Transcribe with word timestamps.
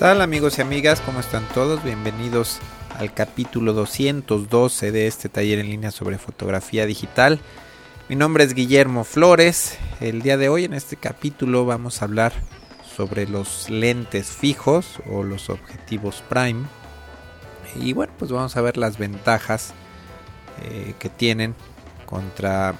tal 0.00 0.22
amigos 0.22 0.56
y 0.56 0.62
amigas? 0.62 1.02
¿Cómo 1.02 1.20
están 1.20 1.46
todos? 1.52 1.84
Bienvenidos 1.84 2.58
al 2.98 3.12
capítulo 3.12 3.74
212 3.74 4.92
de 4.92 5.06
este 5.06 5.28
taller 5.28 5.58
en 5.58 5.68
línea 5.68 5.90
sobre 5.90 6.16
fotografía 6.16 6.86
digital. 6.86 7.38
Mi 8.08 8.16
nombre 8.16 8.44
es 8.44 8.54
Guillermo 8.54 9.04
Flores. 9.04 9.76
El 10.00 10.22
día 10.22 10.38
de 10.38 10.48
hoy 10.48 10.64
en 10.64 10.72
este 10.72 10.96
capítulo 10.96 11.66
vamos 11.66 12.00
a 12.00 12.06
hablar 12.06 12.32
sobre 12.96 13.28
los 13.28 13.68
lentes 13.68 14.28
fijos 14.28 15.00
o 15.10 15.22
los 15.22 15.50
objetivos 15.50 16.24
prime. 16.30 16.64
Y 17.76 17.92
bueno, 17.92 18.14
pues 18.18 18.32
vamos 18.32 18.56
a 18.56 18.62
ver 18.62 18.78
las 18.78 18.96
ventajas 18.96 19.74
eh, 20.62 20.94
que 20.98 21.10
tienen 21.10 21.54
contra 22.06 22.74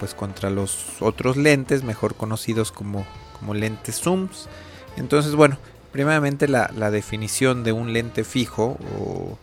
pues 0.00 0.14
contra 0.14 0.50
los 0.50 1.00
otros 1.00 1.36
lentes 1.36 1.84
mejor 1.84 2.16
conocidos 2.16 2.72
como, 2.72 3.06
como 3.38 3.54
lentes 3.54 4.00
zooms. 4.00 4.48
Entonces, 4.96 5.36
bueno, 5.36 5.56
Primeramente 5.92 6.46
la, 6.48 6.68
definición 6.90 7.64
de 7.64 7.72
un 7.72 7.92
lente 7.92 8.24
fijo 8.24 8.78
o, 8.98 9.38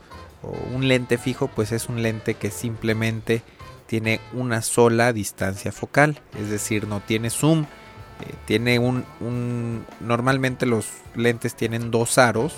un 0.73 0.88
lente 0.88 1.17
fijo 1.17 1.47
pues 1.47 1.71
es 1.71 1.89
un 1.89 2.01
lente 2.01 2.35
que 2.35 2.51
simplemente 2.51 3.41
tiene 3.85 4.21
una 4.33 4.61
sola 4.61 5.11
distancia 5.11 5.71
focal, 5.71 6.21
es 6.39 6.49
decir, 6.49 6.88
no 6.88 7.02
tiene 7.02 7.29
zoom, 7.29 7.63
eh, 7.63 8.33
tiene 8.45 8.79
un, 8.79 9.03
un, 9.19 9.85
Normalmente 9.99 10.65
los 10.65 10.88
lentes 11.15 11.55
tienen 11.55 11.91
dos 11.91 12.17
aros, 12.17 12.55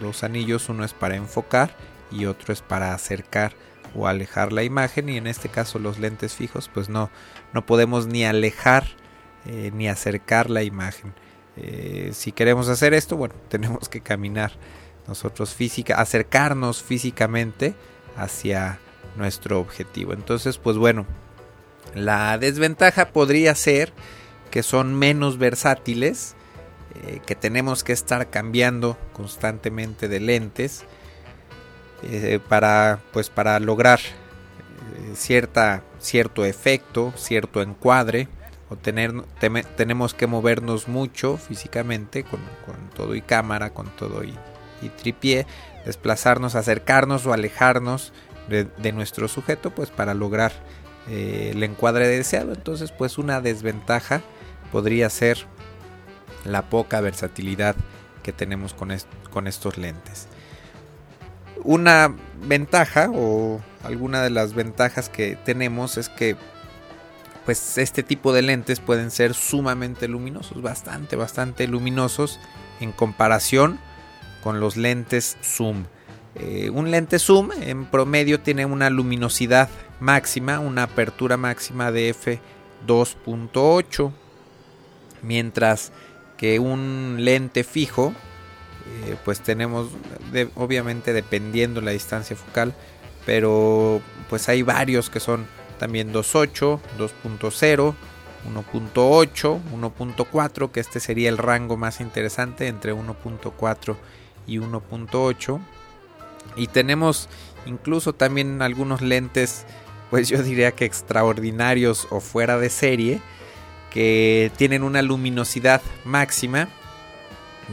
dos 0.00 0.22
anillos, 0.22 0.68
uno 0.68 0.84
es 0.84 0.94
para 0.94 1.16
enfocar 1.16 1.74
y 2.10 2.26
otro 2.26 2.52
es 2.52 2.62
para 2.62 2.94
acercar 2.94 3.52
o 3.94 4.06
alejar 4.06 4.52
la 4.52 4.62
imagen 4.62 5.08
y 5.08 5.16
en 5.16 5.26
este 5.26 5.48
caso 5.48 5.78
los 5.78 5.98
lentes 5.98 6.34
fijos 6.34 6.70
pues 6.72 6.88
no, 6.88 7.10
no 7.52 7.66
podemos 7.66 8.06
ni 8.06 8.24
alejar 8.24 8.86
eh, 9.46 9.70
ni 9.72 9.88
acercar 9.88 10.50
la 10.50 10.62
imagen. 10.64 11.14
Eh, 11.56 12.10
si 12.12 12.32
queremos 12.32 12.68
hacer 12.68 12.94
esto, 12.94 13.16
bueno, 13.16 13.34
tenemos 13.48 13.88
que 13.88 14.00
caminar 14.00 14.52
nosotros 15.06 15.54
física, 15.54 16.00
acercarnos 16.00 16.82
físicamente 16.82 17.74
hacia 18.16 18.78
nuestro 19.16 19.60
objetivo. 19.60 20.12
Entonces, 20.12 20.58
pues 20.58 20.76
bueno, 20.76 21.06
la 21.94 22.38
desventaja 22.38 23.12
podría 23.12 23.54
ser 23.54 23.92
que 24.50 24.62
son 24.62 24.94
menos 24.94 25.38
versátiles, 25.38 26.34
eh, 26.94 27.20
que 27.24 27.34
tenemos 27.34 27.84
que 27.84 27.92
estar 27.92 28.30
cambiando 28.30 28.98
constantemente 29.12 30.08
de 30.08 30.20
lentes 30.20 30.84
eh, 32.02 32.40
para, 32.48 33.00
pues 33.12 33.30
para 33.30 33.58
lograr 33.60 34.00
cierta, 35.14 35.82
cierto 35.98 36.44
efecto, 36.44 37.12
cierto 37.16 37.62
encuadre 37.62 38.28
o 38.68 38.76
tener, 38.76 39.12
tenemos 39.76 40.14
que 40.14 40.26
movernos 40.26 40.88
mucho 40.88 41.36
físicamente 41.36 42.24
con, 42.24 42.40
todo 42.94 43.14
y 43.14 43.22
cámara, 43.22 43.70
con 43.70 43.88
todo 43.90 44.24
y, 44.24 44.34
y, 44.82 44.88
tripié, 44.88 45.46
desplazarnos, 45.84 46.54
acercarnos 46.54 47.26
o 47.26 47.32
alejarnos 47.32 48.12
de, 48.48 48.92
nuestro 48.92 49.28
sujeto 49.28 49.70
pues 49.70 49.90
para 49.90 50.14
lograr 50.14 50.52
eh, 51.08 51.50
el 51.52 51.62
encuadre 51.62 52.08
deseado. 52.08 52.52
Entonces 52.52 52.92
pues 52.92 53.18
una 53.18 53.40
desventaja 53.40 54.22
podría 54.72 55.10
ser 55.10 55.38
la 56.44 56.62
poca 56.68 57.00
versatilidad 57.00 57.76
que 58.22 58.32
tenemos 58.32 58.74
con, 58.74 58.92
con 59.30 59.46
estos 59.46 59.78
lentes. 59.78 60.26
Una 61.62 62.14
ventaja 62.42 63.10
o 63.12 63.60
alguna 63.84 64.22
de 64.22 64.30
las 64.30 64.54
ventajas 64.54 65.08
que 65.08 65.36
tenemos 65.36 65.96
es 65.96 66.08
que 66.08 66.36
pues 67.46 67.78
este 67.78 68.02
tipo 68.02 68.32
de 68.32 68.42
lentes 68.42 68.80
pueden 68.80 69.12
ser 69.12 69.32
sumamente 69.32 70.08
luminosos, 70.08 70.60
bastante, 70.60 71.14
bastante 71.14 71.68
luminosos 71.68 72.40
en 72.80 72.90
comparación 72.90 73.78
con 74.42 74.58
los 74.58 74.76
lentes 74.76 75.38
zoom. 75.42 75.84
Eh, 76.34 76.70
un 76.70 76.90
lente 76.90 77.20
zoom 77.20 77.50
en 77.52 77.86
promedio 77.86 78.40
tiene 78.40 78.66
una 78.66 78.90
luminosidad 78.90 79.70
máxima, 80.00 80.58
una 80.58 80.82
apertura 80.82 81.36
máxima 81.36 81.92
de 81.92 82.12
f2.8, 82.14 84.12
mientras 85.22 85.92
que 86.36 86.58
un 86.58 87.18
lente 87.20 87.62
fijo, 87.62 88.12
eh, 89.04 89.16
pues 89.24 89.40
tenemos, 89.40 89.88
obviamente 90.56 91.12
dependiendo 91.12 91.80
la 91.80 91.92
distancia 91.92 92.34
focal, 92.34 92.74
pero 93.24 94.02
pues 94.28 94.48
hay 94.48 94.62
varios 94.62 95.10
que 95.10 95.20
son 95.20 95.46
también 95.78 96.12
2.8, 96.12 96.80
2.0, 96.98 97.94
1.8, 98.46 99.60
1.4, 99.72 100.70
que 100.70 100.80
este 100.80 101.00
sería 101.00 101.28
el 101.28 101.38
rango 101.38 101.76
más 101.76 102.00
interesante 102.00 102.68
entre 102.68 102.94
1.4 102.94 103.96
y 104.46 104.58
1.8. 104.58 105.60
Y 106.56 106.68
tenemos 106.68 107.28
incluso 107.66 108.12
también 108.12 108.62
algunos 108.62 109.02
lentes, 109.02 109.66
pues 110.10 110.28
yo 110.28 110.42
diría 110.42 110.72
que 110.72 110.84
extraordinarios 110.84 112.06
o 112.10 112.20
fuera 112.20 112.58
de 112.58 112.70
serie, 112.70 113.20
que 113.90 114.50
tienen 114.56 114.82
una 114.82 115.02
luminosidad 115.02 115.82
máxima 116.04 116.68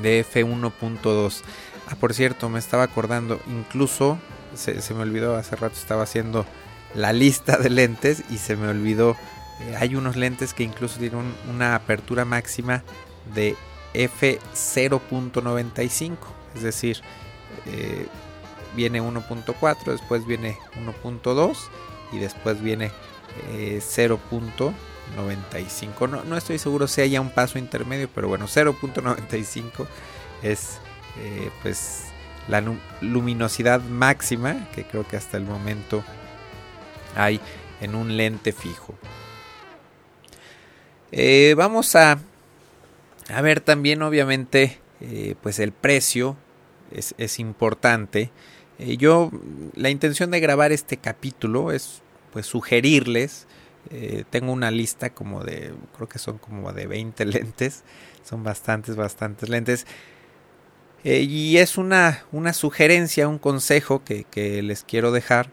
de 0.02 0.26
f1.2. 0.26 1.42
Ah, 1.90 1.96
por 2.00 2.14
cierto, 2.14 2.50
me 2.50 2.60
estaba 2.60 2.84
acordando, 2.84 3.40
incluso 3.48 4.18
se, 4.56 4.82
se, 4.82 4.94
me 4.94 5.02
olvidó, 5.02 5.36
hace 5.36 5.56
rato 5.56 5.76
estaba 5.76 6.04
haciendo 6.04 6.46
la 6.96 7.14
lista 7.14 7.58
de 7.58 7.70
lentes 7.70 8.24
y 8.30 8.38
se 8.38 8.56
me 8.56 8.68
olvidó. 8.68 9.18
Eh, 9.62 9.76
hay 9.78 9.96
unos 9.96 10.16
lentes 10.16 10.54
que 10.54 10.64
incluso 10.64 11.00
tienen 11.00 11.34
una 11.50 11.76
apertura 11.76 12.26
máxima 12.26 12.84
de 13.34 13.56
f0.95. 13.94 16.18
Es 16.56 16.64
decir, 16.64 17.02
eh, 17.66 18.08
viene 18.76 19.02
1.4, 19.02 19.86
después 19.86 20.26
viene 20.26 20.58
1.2 21.04 21.58
y 22.12 22.20
después 22.20 22.62
viene 22.62 22.92
0.95. 23.50 24.74
Eh, 25.56 26.08
no, 26.10 26.24
no, 26.24 26.38
estoy 26.38 26.60
seguro 26.60 26.88
si 26.88 27.02
haya 27.02 27.22
un 27.22 27.32
paso 27.32 27.58
intermedio, 27.58 28.10
pero 28.14 28.28
bueno, 28.28 28.48
0.95 28.48 29.88
es 30.42 30.80
pues 31.62 32.06
la 32.48 32.64
luminosidad 33.02 33.82
máxima 33.82 34.68
que 34.74 34.84
creo 34.84 35.08
que 35.08 35.16
hasta 35.16 35.38
el 35.38 35.44
momento 35.44 36.04
hay 37.16 37.40
en 37.82 37.96
un 37.96 38.18
lente 38.18 38.52
fijo. 38.52 38.96
Eh, 41.12 41.54
vamos 41.56 41.96
a, 41.96 42.20
a, 43.30 43.42
ver 43.42 43.62
también 43.62 44.02
obviamente 44.02 44.80
eh, 45.00 45.36
pues 45.44 45.60
el 45.60 45.72
precio 45.72 46.38
es, 46.92 47.40
importante. 47.40 48.32
Eh, 48.80 48.98
yo 48.98 49.32
la 49.76 49.90
intención 49.90 50.32
de 50.32 50.40
grabar 50.40 50.72
este 50.72 50.98
capítulo 50.98 51.72
es 51.72 52.02
pues 52.32 52.48
sugerirles 52.48 53.48
tengo 54.30 54.54
una 54.54 54.72
lista 54.72 55.10
como 55.12 55.44
de 55.44 55.74
creo 55.96 56.08
que 56.08 56.18
son 56.18 56.38
como 56.38 56.72
de 56.72 56.88
20 56.88 57.26
lentes 57.26 57.84
son 58.24 58.42
bastantes 58.42 58.96
bastantes 58.96 59.50
lentes 59.50 59.86
y 61.04 61.58
es 61.58 61.78
una, 61.78 62.24
una 62.32 62.54
sugerencia 62.54 63.28
un 63.28 63.40
consejo 63.40 64.04
que, 64.04 64.24
que 64.24 64.64
les 64.64 64.84
quiero 64.84 65.12
dejar 65.12 65.52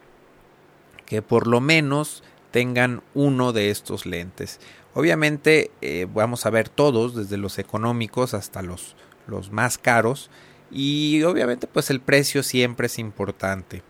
que 1.11 1.23
por 1.23 1.49
lo 1.49 1.61
menos 1.61 2.23
tengan 2.53 3.03
uno 3.15 3.53
de 3.53 3.71
estos 3.71 4.07
lentes. 4.07 4.61
Obviamente 4.95 5.73
eh, 5.81 6.07
vamos 6.09 6.47
a 6.47 6.51
ver 6.51 6.69
todos, 6.69 7.17
desde 7.17 7.37
los 7.37 7.59
económicos 7.59 8.33
hasta 8.33 8.63
los, 8.63 8.95
los 9.27 9.51
más 9.51 9.77
caros. 9.77 10.31
Y 10.71 11.25
obviamente 11.25 11.67
pues 11.67 11.91
el 11.91 12.01
precio 12.01 12.45
siempre 12.45 12.87
es 12.87 13.01
importante. 13.01 13.83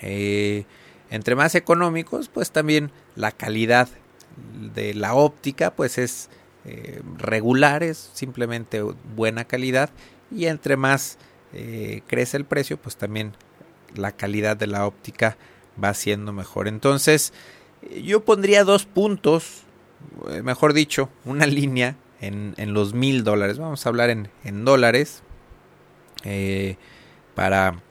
Eh, 0.00 0.64
entre 1.10 1.36
más 1.36 1.54
económicos 1.54 2.28
pues 2.28 2.50
también 2.50 2.90
la 3.14 3.30
calidad 3.30 3.88
de 4.74 4.94
la 4.94 5.14
óptica 5.14 5.76
pues 5.76 5.96
es 5.96 6.28
eh, 6.64 7.02
regular, 7.18 7.84
es 7.84 8.10
simplemente 8.14 8.82
buena 9.14 9.44
calidad. 9.44 9.90
Y 10.32 10.46
entre 10.46 10.76
más 10.76 11.18
crece 12.08 12.36
el 12.36 12.44
precio 12.44 12.76
pues 12.78 12.96
también 12.96 13.32
la 13.94 14.10
calidad 14.10 14.56
de 14.56 14.68
la 14.68 14.86
óptica 14.86 15.36
va 15.82 15.94
siendo 15.94 16.32
mejor. 16.32 16.68
Entonces, 16.68 17.32
yo 18.02 18.24
pondría 18.24 18.64
dos 18.64 18.84
puntos, 18.84 19.62
eh, 20.28 20.42
mejor 20.42 20.72
dicho, 20.72 21.08
una 21.24 21.46
línea 21.46 21.96
en, 22.20 22.54
los 22.74 22.94
mil 22.94 23.24
dólares. 23.24 23.58
Vamos 23.58 23.84
a 23.84 23.88
hablar 23.88 24.10
en, 24.10 24.64
dólares. 24.64 25.22
Eh, 26.24 26.76
para, 27.34 27.82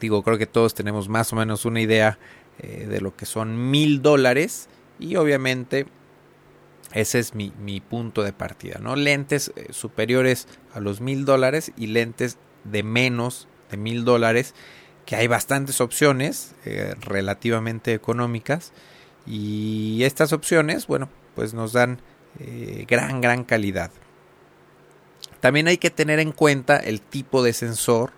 digo, 0.00 0.22
creo 0.22 0.36
que 0.36 0.46
todos 0.46 0.74
tenemos 0.74 1.08
más 1.08 1.32
o 1.32 1.36
menos 1.36 1.64
una 1.64 1.80
idea 1.80 2.18
eh, 2.58 2.86
de 2.88 3.00
lo 3.00 3.16
que 3.16 3.26
son 3.26 3.70
mil 3.70 4.02
dólares. 4.02 4.68
Y 4.98 5.16
obviamente 5.16 5.86
ese 6.92 7.18
es 7.18 7.34
mi, 7.34 7.52
mi, 7.60 7.80
punto 7.80 8.22
de 8.22 8.32
partida, 8.32 8.78
¿no? 8.80 8.96
Lentes 8.96 9.52
superiores 9.70 10.48
a 10.72 10.80
los 10.80 11.00
mil 11.00 11.24
dólares 11.24 11.72
y 11.76 11.88
lentes 11.88 12.38
de 12.64 12.82
menos 12.82 13.46
de 13.70 13.76
mil 13.76 14.04
dólares 14.04 14.54
que 15.08 15.16
hay 15.16 15.26
bastantes 15.26 15.80
opciones 15.80 16.54
eh, 16.66 16.94
relativamente 17.00 17.94
económicas 17.94 18.74
y 19.26 20.02
estas 20.02 20.34
opciones, 20.34 20.86
bueno, 20.86 21.08
pues 21.34 21.54
nos 21.54 21.72
dan 21.72 22.02
eh, 22.40 22.84
gran, 22.86 23.22
gran 23.22 23.44
calidad. 23.44 23.90
También 25.40 25.66
hay 25.66 25.78
que 25.78 25.88
tener 25.88 26.18
en 26.18 26.32
cuenta 26.32 26.76
el 26.76 27.00
tipo 27.00 27.42
de 27.42 27.54
sensor 27.54 28.12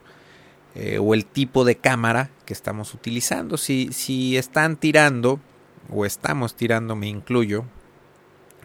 eh, 0.75 0.99
o 0.99 1.15
el 1.15 1.27
tipo 1.27 1.65
de 1.65 1.77
cámara 1.77 2.31
que 2.45 2.55
estamos 2.55 2.93
utilizando. 2.93 3.57
Si, 3.57 3.93
si 3.93 4.37
están 4.37 4.77
tirando, 4.77 5.39
o 5.91 6.05
estamos 6.05 6.57
tirando, 6.57 6.97
me 6.97 7.07
incluyo, 7.07 7.67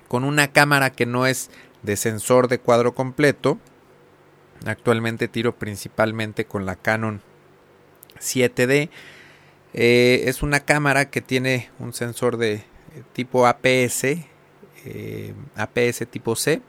con 0.07 0.23
una 0.23 0.51
cámara 0.51 0.89
que 0.89 1.05
no 1.05 1.27
es 1.27 1.51
de 1.83 1.95
sensor 1.95 2.47
de 2.47 2.57
cuadro 2.57 2.95
completo, 2.95 3.59
actualmente 4.65 5.27
tiro 5.27 5.55
principalmente 5.59 6.45
con 6.45 6.65
la 6.65 6.75
Canon 6.75 7.21
7D. 8.19 8.89
Eh, 9.73 10.23
es 10.25 10.41
una 10.41 10.61
cámara 10.61 11.09
que 11.09 11.21
tiene 11.21 11.69
un 11.79 11.93
sensor 11.93 12.37
de 12.37 12.63
tipo 13.13 13.45
APS, 13.45 14.03
eh, 14.85 15.33
APS 15.55 16.05
tipo 16.09 16.35
C. 16.35 16.61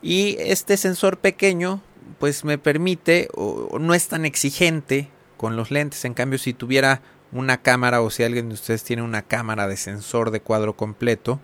Y 0.00 0.36
este 0.38 0.76
sensor 0.76 1.18
pequeño 1.18 1.82
pues 2.18 2.44
me 2.44 2.58
permite 2.58 3.28
o, 3.34 3.78
no 3.78 3.94
es 3.94 4.08
tan 4.08 4.24
exigente 4.24 5.08
con 5.36 5.56
los 5.56 5.70
lentes. 5.70 6.04
En 6.04 6.14
cambio, 6.14 6.38
si 6.38 6.52
tuviera 6.52 7.02
una 7.32 7.60
cámara 7.60 8.00
o 8.00 8.10
si 8.10 8.22
alguien 8.22 8.48
de 8.48 8.54
ustedes 8.54 8.84
tiene 8.84 9.02
una 9.02 9.22
cámara 9.22 9.68
de 9.68 9.76
sensor 9.76 10.30
de 10.30 10.40
cuadro 10.40 10.74
completo, 10.74 11.40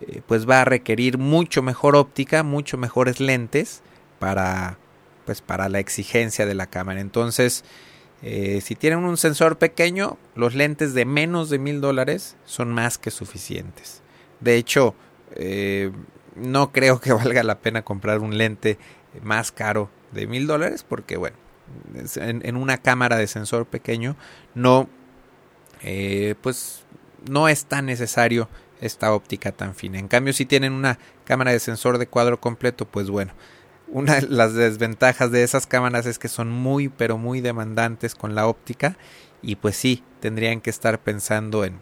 eh, 0.00 0.22
pues 0.26 0.48
va 0.48 0.62
a 0.62 0.64
requerir 0.64 1.18
mucho 1.18 1.62
mejor 1.62 1.94
óptica, 1.96 2.42
mucho 2.42 2.76
mejores 2.76 3.20
lentes 3.20 3.82
para 4.18 4.78
pues 5.26 5.42
para 5.42 5.68
la 5.68 5.78
exigencia 5.78 6.46
de 6.46 6.54
la 6.54 6.66
cámara. 6.66 7.00
Entonces, 7.00 7.64
eh, 8.22 8.60
si 8.60 8.74
tienen 8.74 9.00
un 9.00 9.16
sensor 9.16 9.58
pequeño, 9.58 10.18
los 10.34 10.54
lentes 10.54 10.94
de 10.94 11.04
menos 11.04 11.48
de 11.50 11.58
mil 11.58 11.80
dólares 11.80 12.36
son 12.44 12.72
más 12.72 12.98
que 12.98 13.10
suficientes. 13.10 14.02
De 14.40 14.56
hecho, 14.56 14.94
eh, 15.32 15.90
no 16.36 16.72
creo 16.72 17.00
que 17.00 17.12
valga 17.14 17.42
la 17.42 17.60
pena 17.60 17.82
comprar 17.82 18.20
un 18.20 18.36
lente 18.36 18.78
más 19.22 19.52
caro 19.52 19.90
de 20.12 20.26
mil 20.26 20.46
dólares 20.46 20.84
porque 20.88 21.16
bueno 21.16 21.36
en, 22.16 22.56
una 22.56 22.78
cámara 22.78 23.16
de 23.16 23.26
sensor 23.26 23.66
pequeño 23.66 24.16
no 24.54 24.88
eh, 25.82 26.34
pues 26.40 26.84
no 27.28 27.48
es 27.48 27.64
tan 27.66 27.86
necesario 27.86 28.48
esta 28.80 29.12
óptica 29.12 29.52
tan 29.52 29.74
fina 29.74 29.98
en 29.98 30.08
cambio 30.08 30.32
si 30.32 30.46
tienen 30.46 30.72
una 30.72 30.98
cámara 31.24 31.52
de 31.52 31.60
sensor 31.60 31.98
de 31.98 32.06
cuadro 32.06 32.40
completo 32.40 32.86
pues 32.86 33.10
bueno 33.10 33.32
una 33.90 34.20
de 34.20 34.28
las 34.28 34.54
desventajas 34.54 35.30
de 35.30 35.42
esas 35.42 35.66
cámaras 35.66 36.06
es 36.06 36.18
que 36.18 36.28
son 36.28 36.50
muy 36.50 36.88
pero 36.88 37.18
muy 37.18 37.40
demandantes 37.40 38.14
con 38.14 38.34
la 38.34 38.46
óptica 38.46 38.96
y 39.42 39.56
pues 39.56 39.76
sí 39.76 40.02
tendrían 40.20 40.60
que 40.60 40.70
estar 40.70 41.00
pensando 41.00 41.64
en 41.64 41.78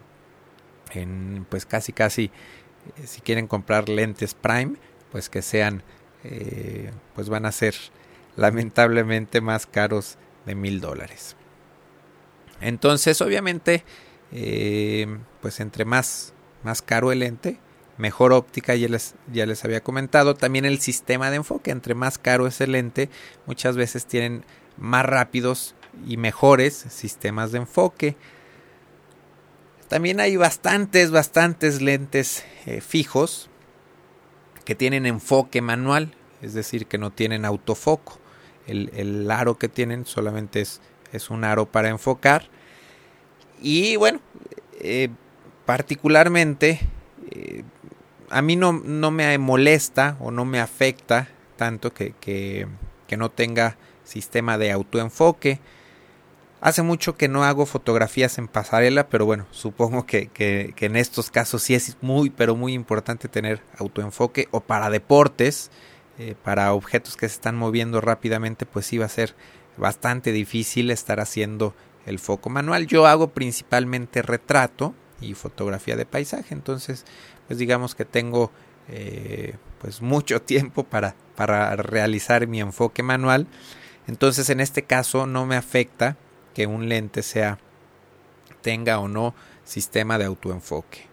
en 0.93 1.45
pues 1.49 1.65
casi 1.65 1.93
casi 1.93 2.25
eh, 2.97 3.05
si 3.05 3.21
quieren 3.21 3.47
comprar 3.47 3.89
lentes 3.89 4.33
prime 4.33 4.75
pues 5.11 5.29
que 5.29 5.41
sean 5.41 5.83
eh, 6.23 6.91
pues 7.15 7.29
van 7.29 7.45
a 7.45 7.51
ser 7.51 7.75
lamentablemente 8.35 9.41
más 9.41 9.65
caros 9.65 10.17
de 10.45 10.55
mil 10.55 10.79
dólares. 10.79 11.35
Entonces, 12.61 13.21
obviamente, 13.21 13.83
eh, 14.31 15.07
pues 15.41 15.59
entre 15.59 15.85
más, 15.85 16.33
más 16.63 16.81
caro 16.81 17.11
el 17.11 17.19
lente, 17.19 17.59
mejor 17.99 18.33
óptica, 18.33 18.73
ya 18.73 18.87
les, 18.87 19.13
ya 19.31 19.45
les 19.45 19.63
había 19.63 19.83
comentado. 19.83 20.33
También 20.33 20.65
el 20.65 20.79
sistema 20.79 21.29
de 21.29 21.35
enfoque, 21.35 21.69
entre 21.69 21.93
más 21.93 22.17
caro 22.17 22.47
es 22.47 22.59
el 22.61 22.71
lente, 22.71 23.09
muchas 23.45 23.75
veces 23.75 24.07
tienen 24.07 24.43
más 24.77 25.05
rápidos 25.05 25.75
y 26.07 26.17
mejores 26.17 26.73
sistemas 26.73 27.51
de 27.51 27.59
enfoque. 27.59 28.15
También 29.87 30.19
hay 30.19 30.35
bastantes, 30.37 31.11
bastantes 31.11 31.81
lentes 31.81 32.43
eh, 32.65 32.81
fijos 32.81 33.49
que 34.65 34.73
tienen 34.73 35.05
enfoque 35.05 35.61
manual, 35.61 36.15
es 36.41 36.53
decir, 36.53 36.87
que 36.87 36.97
no 36.97 37.11
tienen 37.11 37.45
autofoco 37.45 38.19
el, 38.69 39.29
aro 39.31 39.57
que 39.57 39.69
tienen 39.69 40.05
solamente 40.05 40.61
es, 40.61 40.81
es, 41.11 41.29
un 41.29 41.43
aro 41.43 41.65
para 41.65 41.89
enfocar. 41.89 42.47
Y 43.61 43.95
bueno, 43.95 44.19
eh, 44.79 45.09
particularmente 45.65 46.79
eh, 47.31 47.63
a 48.29 48.41
mí 48.41 48.55
no, 48.55 48.73
no, 48.73 49.11
me 49.11 49.37
molesta 49.37 50.17
o 50.19 50.31
no 50.31 50.45
me 50.45 50.59
afecta 50.59 51.29
tanto 51.57 51.93
que, 51.93 52.13
que, 52.19 52.67
no 53.17 53.29
tenga 53.29 53.77
sistema 54.03 54.57
de 54.57 54.71
autoenfoque. 54.71 55.59
Hace 56.61 56.83
mucho 56.83 57.15
que 57.15 57.27
no 57.27 57.43
hago 57.43 57.65
fotografías 57.65 58.37
en 58.37 58.47
pasarela, 58.47 59.09
pero 59.09 59.25
bueno, 59.25 59.45
supongo 59.51 60.05
que, 60.05 60.27
que, 60.27 60.73
en 60.79 60.95
estos 60.95 61.31
casos 61.31 61.63
sí 61.63 61.75
es 61.75 61.97
muy, 62.01 62.29
pero 62.29 62.55
muy 62.55 62.73
importante 62.73 63.27
tener 63.27 63.61
autoenfoque 63.77 64.47
o 64.51 64.61
para 64.61 64.89
deportes. 64.89 65.71
Eh, 66.17 66.35
para 66.43 66.73
objetos 66.73 67.15
que 67.15 67.29
se 67.29 67.35
están 67.35 67.55
moviendo 67.55 68.01
rápidamente, 68.01 68.65
pues 68.65 68.85
sí 68.85 68.97
va 68.97 69.05
a 69.05 69.09
ser 69.09 69.35
bastante 69.77 70.33
difícil 70.33 70.91
estar 70.91 71.21
haciendo 71.21 71.73
el 72.05 72.19
foco 72.19 72.49
manual. 72.49 72.87
Yo 72.87 73.07
hago 73.07 73.29
principalmente 73.29 74.21
retrato 74.21 74.93
y 75.21 75.33
fotografía 75.33 75.95
de 75.95 76.05
paisaje, 76.05 76.53
entonces 76.53 77.05
pues 77.49 77.57
digamos 77.57 77.95
que 77.95 78.05
tengo 78.05 78.51
eh, 78.87 79.55
pues 79.81 80.01
mucho 80.01 80.41
tiempo 80.43 80.83
para, 80.83 81.15
para 81.35 81.75
realizar 81.75 82.45
mi 82.47 82.61
enfoque 82.61 83.03
manual. 83.03 83.47
Entonces 84.07 84.49
en 84.51 84.59
este 84.59 84.83
caso 84.83 85.25
no 85.25 85.45
me 85.47 85.55
afecta 85.55 86.15
que 86.53 86.67
un 86.67 86.87
lente 86.87 87.23
sea 87.23 87.57
tenga 88.61 88.99
o 88.99 89.07
no 89.07 89.33
sistema 89.63 90.19
de 90.19 90.25
autoenfoque. 90.25 91.07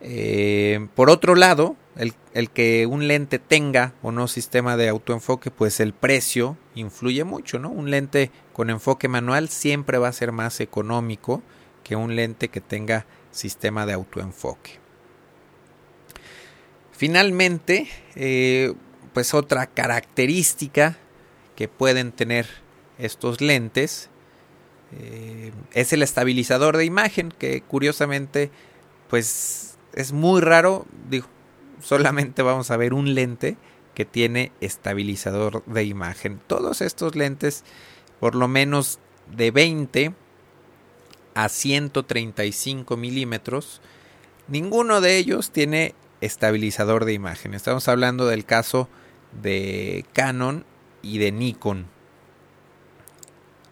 Eh, 0.00 0.88
por 0.94 1.10
otro 1.10 1.34
lado, 1.34 1.76
el, 1.96 2.50
que 2.50 2.86
un 2.86 3.06
lente 3.08 3.38
tenga 3.38 3.92
o 4.02 4.10
no 4.10 4.26
sistema 4.26 4.76
de 4.76 4.88
autoenfoque, 4.88 5.50
pues 5.50 5.80
el 5.80 5.92
precio 5.92 6.56
influye 6.74 7.24
mucho, 7.24 7.58
¿no? 7.58 7.70
Un 7.70 7.90
lente 7.90 8.30
con 8.54 8.70
enfoque 8.70 9.08
manual 9.08 9.48
siempre 9.50 9.98
va 9.98 10.08
a 10.08 10.12
ser 10.12 10.32
más 10.32 10.60
económico 10.60 11.42
que 11.84 11.94
un 11.94 12.16
lente 12.16 12.48
que 12.48 12.60
tenga 12.60 13.06
sistema 13.30 13.84
de 13.86 13.92
autoenfoque. 13.92 14.81
Finalmente, 17.02 17.88
eh, 18.14 18.74
pues 19.12 19.34
otra 19.34 19.66
característica 19.66 20.98
que 21.56 21.66
pueden 21.66 22.12
tener 22.12 22.46
estos 22.96 23.40
lentes 23.40 24.08
eh, 24.92 25.50
es 25.72 25.92
el 25.92 26.04
estabilizador 26.04 26.76
de 26.76 26.84
imagen, 26.84 27.34
que 27.36 27.60
curiosamente, 27.60 28.52
pues 29.10 29.78
es 29.94 30.12
muy 30.12 30.42
raro, 30.42 30.86
digo, 31.10 31.26
solamente 31.82 32.40
vamos 32.40 32.70
a 32.70 32.76
ver 32.76 32.94
un 32.94 33.16
lente 33.16 33.56
que 33.94 34.04
tiene 34.04 34.52
estabilizador 34.60 35.64
de 35.64 35.82
imagen. 35.82 36.40
Todos 36.46 36.80
estos 36.82 37.16
lentes, 37.16 37.64
por 38.20 38.36
lo 38.36 38.46
menos 38.46 39.00
de 39.36 39.50
20 39.50 40.14
a 41.34 41.48
135 41.48 42.96
milímetros, 42.96 43.80
ninguno 44.46 45.00
de 45.00 45.16
ellos 45.16 45.50
tiene 45.50 45.96
estabilizador 46.22 47.04
de 47.04 47.12
imagen. 47.12 47.52
Estamos 47.52 47.88
hablando 47.88 48.26
del 48.26 48.46
caso 48.46 48.88
de 49.42 50.06
Canon 50.14 50.64
y 51.02 51.18
de 51.18 51.32
Nikon. 51.32 51.86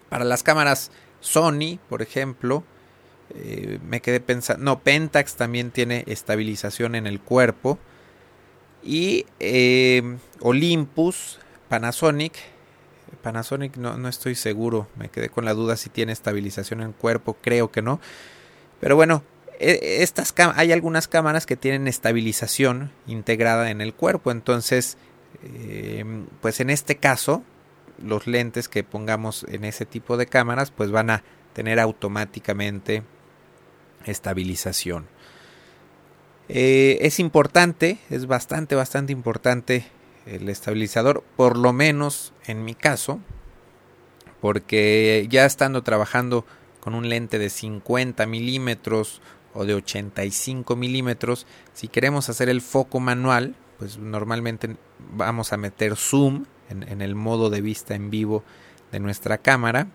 Para 0.08 0.24
las 0.24 0.42
cámaras 0.42 0.90
Sony, 1.20 1.78
por 1.88 2.02
ejemplo, 2.02 2.64
eh, 3.34 3.78
me 3.86 4.00
quedé 4.02 4.20
pensando, 4.20 4.64
no, 4.64 4.80
Pentax 4.80 5.36
también 5.36 5.70
tiene 5.70 6.04
estabilización 6.08 6.96
en 6.96 7.06
el 7.06 7.20
cuerpo 7.20 7.78
y 8.82 9.26
eh, 9.38 10.18
Olympus, 10.40 11.38
Panasonic. 11.68 12.34
Panasonic 13.22 13.76
no, 13.76 13.96
no 13.96 14.08
estoy 14.08 14.34
seguro. 14.34 14.88
Me 14.96 15.08
quedé 15.08 15.28
con 15.28 15.44
la 15.44 15.54
duda 15.54 15.76
si 15.76 15.88
tiene 15.88 16.12
estabilización 16.12 16.80
en 16.80 16.92
cuerpo. 16.92 17.36
Creo 17.40 17.70
que 17.70 17.82
no. 17.82 18.00
Pero 18.80 18.96
bueno, 18.96 19.22
estas 19.60 20.34
hay 20.54 20.72
algunas 20.72 21.06
cámaras 21.06 21.44
que 21.44 21.56
tienen 21.56 21.86
estabilización 21.86 22.92
integrada 23.06 23.70
en 23.70 23.80
el 23.80 23.94
cuerpo. 23.94 24.30
Entonces, 24.30 24.96
eh, 25.42 26.04
pues 26.40 26.60
en 26.60 26.70
este 26.70 26.96
caso, 26.96 27.42
los 28.02 28.26
lentes 28.26 28.68
que 28.68 28.82
pongamos 28.82 29.44
en 29.48 29.64
ese 29.64 29.84
tipo 29.84 30.16
de 30.16 30.26
cámaras, 30.26 30.70
pues 30.70 30.90
van 30.90 31.10
a 31.10 31.22
tener 31.52 31.78
automáticamente 31.78 33.02
estabilización. 34.06 35.06
Eh, 36.48 36.98
es 37.02 37.20
importante, 37.20 37.98
es 38.08 38.26
bastante, 38.26 38.74
bastante 38.74 39.12
importante 39.12 39.86
el 40.26 40.48
estabilizador, 40.48 41.22
por 41.36 41.56
lo 41.56 41.72
menos 41.72 42.32
en 42.46 42.64
mi 42.64 42.74
caso, 42.74 43.20
porque 44.40 45.26
ya 45.28 45.44
estando 45.44 45.82
trabajando 45.82 46.44
con 46.80 46.94
un 46.94 47.08
lente 47.08 47.38
de 47.38 47.50
50 47.50 48.26
milímetros 48.26 49.20
o 49.54 49.64
de 49.64 49.74
85 49.74 50.76
milímetros, 50.76 51.46
si 51.72 51.88
queremos 51.88 52.28
hacer 52.28 52.48
el 52.48 52.60
foco 52.60 53.00
manual, 53.00 53.56
pues 53.78 53.98
normalmente 53.98 54.76
vamos 55.14 55.52
a 55.52 55.56
meter 55.56 55.96
zoom 55.96 56.44
en, 56.68 57.02
el 57.02 57.14
modo 57.14 57.50
de 57.50 57.60
vista 57.60 57.94
en 57.94 58.10
vivo 58.10 58.44
de 58.92 59.00
nuestra 59.00 59.38
cámara. 59.38 59.88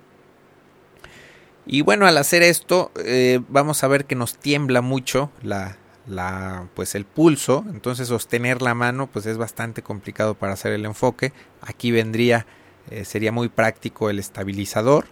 Y 1.65 1.81
bueno, 1.81 2.05
al 2.05 2.17
hacer 2.17 2.43
esto, 2.43 2.91
eh, 3.03 3.39
vamos 3.47 3.83
a 3.83 3.87
ver 3.87 4.05
que 4.05 4.15
nos 4.15 4.37
tiembla 4.37 4.81
mucho 4.81 5.31
la, 5.41 5.77
la, 6.07 6.67
pues 6.75 6.95
el 6.95 7.05
pulso, 7.05 7.65
entonces 7.69 8.07
sostener 8.09 8.61
la 8.61 8.75
mano 8.75 9.07
pues 9.07 9.25
es 9.25 9.37
bastante 9.37 9.81
complicado 9.81 10.35
para 10.35 10.53
hacer 10.53 10.73
el 10.73 10.85
enfoque. 10.85 11.33
Aquí 11.61 11.91
vendría, 11.91 12.45
eh, 12.89 13.05
sería 13.05 13.31
muy 13.31 13.49
práctico 13.49 14.09
el 14.09 14.19
estabilizador. 14.19 15.05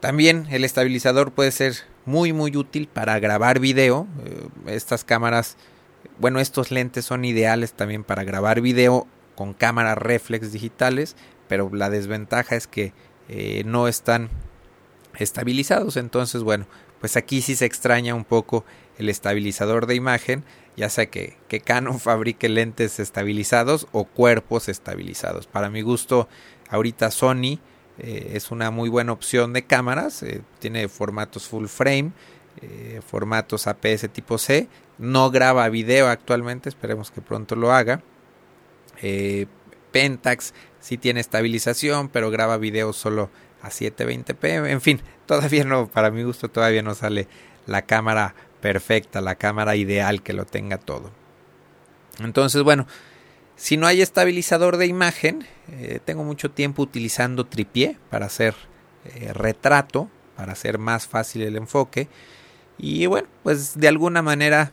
También 0.00 0.46
el 0.50 0.64
estabilizador 0.64 1.32
puede 1.32 1.50
ser 1.50 1.74
muy 2.08 2.32
muy 2.32 2.56
útil 2.56 2.88
para 2.88 3.18
grabar 3.20 3.60
video. 3.60 4.06
Eh, 4.24 4.48
estas 4.66 5.04
cámaras, 5.04 5.56
bueno, 6.18 6.40
estos 6.40 6.70
lentes 6.70 7.04
son 7.04 7.24
ideales 7.24 7.74
también 7.74 8.02
para 8.02 8.24
grabar 8.24 8.60
video 8.60 9.06
con 9.36 9.52
cámaras 9.52 9.98
reflex 9.98 10.50
digitales, 10.50 11.16
pero 11.48 11.70
la 11.72 11.90
desventaja 11.90 12.56
es 12.56 12.66
que 12.66 12.92
eh, 13.28 13.62
no 13.66 13.88
están 13.88 14.30
estabilizados. 15.18 15.96
Entonces, 15.96 16.42
bueno, 16.42 16.66
pues 16.98 17.16
aquí 17.16 17.42
sí 17.42 17.54
se 17.54 17.66
extraña 17.66 18.14
un 18.14 18.24
poco 18.24 18.64
el 18.96 19.10
estabilizador 19.10 19.86
de 19.86 19.94
imagen, 19.94 20.44
ya 20.76 20.88
sea 20.88 21.06
que, 21.06 21.36
que 21.46 21.60
Canon 21.60 22.00
fabrique 22.00 22.48
lentes 22.48 22.98
estabilizados 23.00 23.86
o 23.92 24.04
cuerpos 24.04 24.68
estabilizados. 24.68 25.46
Para 25.46 25.68
mi 25.68 25.82
gusto, 25.82 26.26
ahorita 26.70 27.10
Sony 27.10 27.60
eh, 27.98 28.32
es 28.34 28.50
una 28.50 28.70
muy 28.70 28.88
buena 28.88 29.12
opción 29.12 29.52
de 29.52 29.64
cámaras, 29.64 30.22
eh, 30.22 30.42
tiene 30.58 30.88
formatos 30.88 31.46
full 31.48 31.66
frame, 31.66 32.12
formatos 33.06 33.68
APS 33.68 34.08
tipo 34.12 34.36
C, 34.36 34.68
no 34.98 35.30
graba 35.30 35.68
video 35.68 36.08
actualmente, 36.08 36.68
esperemos 36.68 37.12
que 37.12 37.20
pronto 37.20 37.54
lo 37.54 37.72
haga. 37.72 38.02
Pentax 39.92 40.54
sí 40.80 40.98
tiene 40.98 41.20
estabilización, 41.20 42.08
pero 42.08 42.32
graba 42.32 42.56
video 42.56 42.92
solo 42.92 43.30
a 43.62 43.68
720p. 43.68 44.70
En 44.70 44.80
fin, 44.80 45.00
todavía 45.26 45.64
no, 45.64 45.86
para 45.88 46.10
mi 46.10 46.22
gusto 46.24 46.48
todavía 46.48 46.82
no 46.82 46.94
sale 46.94 47.28
la 47.66 47.82
cámara 47.82 48.34
perfecta, 48.60 49.20
la 49.20 49.36
cámara 49.36 49.76
ideal 49.76 50.22
que 50.22 50.32
lo 50.32 50.44
tenga 50.44 50.78
todo. 50.78 51.10
Entonces, 52.20 52.62
bueno, 52.62 52.86
si 53.58 53.76
no 53.76 53.86
hay 53.86 54.00
estabilizador 54.00 54.78
de 54.78 54.86
imagen, 54.86 55.44
eh, 55.72 56.00
tengo 56.04 56.24
mucho 56.24 56.50
tiempo 56.50 56.80
utilizando 56.82 57.44
tripié 57.44 57.98
para 58.08 58.26
hacer 58.26 58.54
eh, 59.04 59.32
retrato, 59.34 60.08
para 60.36 60.52
hacer 60.52 60.78
más 60.78 61.06
fácil 61.06 61.42
el 61.42 61.56
enfoque. 61.56 62.08
Y 62.78 63.06
bueno, 63.06 63.28
pues 63.42 63.78
de 63.78 63.88
alguna 63.88 64.22
manera, 64.22 64.72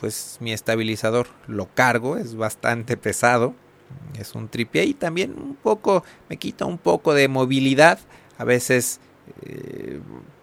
pues 0.00 0.36
mi 0.40 0.52
estabilizador 0.52 1.28
lo 1.46 1.72
cargo, 1.72 2.18
es 2.18 2.34
bastante 2.34 2.96
pesado 2.96 3.54
es 4.18 4.34
un 4.34 4.48
tripié 4.48 4.84
y 4.84 4.94
también 4.94 5.34
un 5.38 5.54
poco 5.54 6.04
me 6.28 6.36
quita 6.36 6.64
un 6.64 6.78
poco 6.78 7.14
de 7.14 7.28
movilidad 7.28 7.98
a 8.38 8.44
veces 8.44 9.00
eh, 9.42 10.00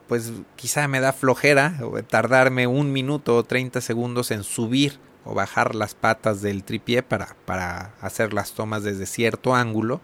pues 0.08 0.32
quizá 0.56 0.88
me 0.88 1.00
da 1.00 1.14
flojera 1.14 1.80
tardarme 2.08 2.68
un 2.68 2.92
minuto 2.92 3.36
o 3.36 3.44
30 3.44 3.82
segundos 3.82 4.32
en 4.32 4.44
subir 4.44 5.00
o 5.26 5.34
bajar 5.34 5.76
las 5.76 5.96
patas 5.96 6.42
del 6.42 6.64
tripié 6.64 7.04
para, 7.04 7.36
para 7.46 7.94
hacer 8.02 8.34
las 8.34 8.54
tomas 8.54 8.84
desde 8.84 9.06
cierto 9.06 9.56
ángulo. 9.56 10.02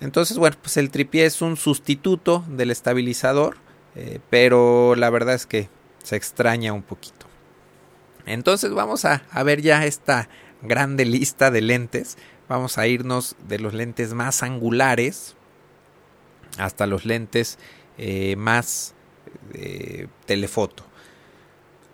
Entonces 0.00 0.38
bueno 0.38 0.56
pues 0.60 0.76
el 0.76 0.90
tripié 0.90 1.26
es 1.26 1.42
un 1.42 1.56
sustituto 1.56 2.44
del 2.48 2.70
estabilizador 2.70 3.56
eh, 3.96 4.20
pero 4.28 4.94
la 4.94 5.08
verdad 5.08 5.34
es 5.34 5.46
que 5.46 5.68
se 6.02 6.16
extraña 6.16 6.72
un 6.72 6.82
poquito. 6.82 7.26
Entonces 8.26 8.72
vamos 8.72 9.04
a, 9.04 9.22
ver 9.42 9.62
ya 9.62 9.86
esta 9.86 10.28
grande 10.62 11.04
lista 11.04 11.50
de 11.50 11.62
lentes. 11.62 12.18
Vamos 12.48 12.78
a 12.78 12.86
irnos 12.86 13.36
de 13.48 13.58
los 13.58 13.72
lentes 13.72 14.12
más 14.12 14.42
angulares 14.42 15.34
hasta 16.58 16.86
los 16.86 17.04
lentes 17.04 17.58
eh, 17.98 18.36
más 18.36 18.94
eh, 19.54 20.08
telefoto. 20.26 20.85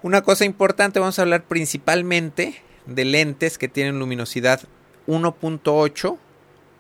Una 0.03 0.23
cosa 0.23 0.45
importante, 0.45 0.99
vamos 0.99 1.21
a 1.21 1.23
hablar 1.23 1.45
principalmente 1.45 2.61
de 2.87 3.05
lentes 3.05 3.57
que 3.57 3.69
tienen 3.69 4.01
luminosidad 4.01 4.61
1.8 5.07 6.19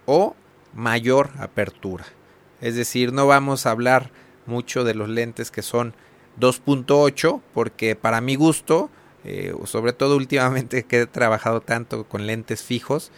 o 0.06 0.34
mayor 0.74 1.30
apertura. 1.38 2.04
Es 2.60 2.74
decir, 2.74 3.12
no 3.12 3.28
vamos 3.28 3.64
a 3.64 3.70
hablar 3.70 4.10
mucho 4.46 4.82
de 4.82 4.94
los 4.94 5.08
lentes 5.08 5.52
que 5.52 5.62
son 5.62 5.94
2.8 6.40 7.40
porque 7.54 7.94
para 7.94 8.20
mi 8.20 8.34
gusto, 8.34 8.90
eh, 9.24 9.54
sobre 9.66 9.92
todo 9.92 10.16
últimamente 10.16 10.82
que 10.82 11.02
he 11.02 11.06
trabajado 11.06 11.60
tanto 11.60 12.02
con 12.08 12.26
lentes 12.26 12.64
fijos, 12.64 13.12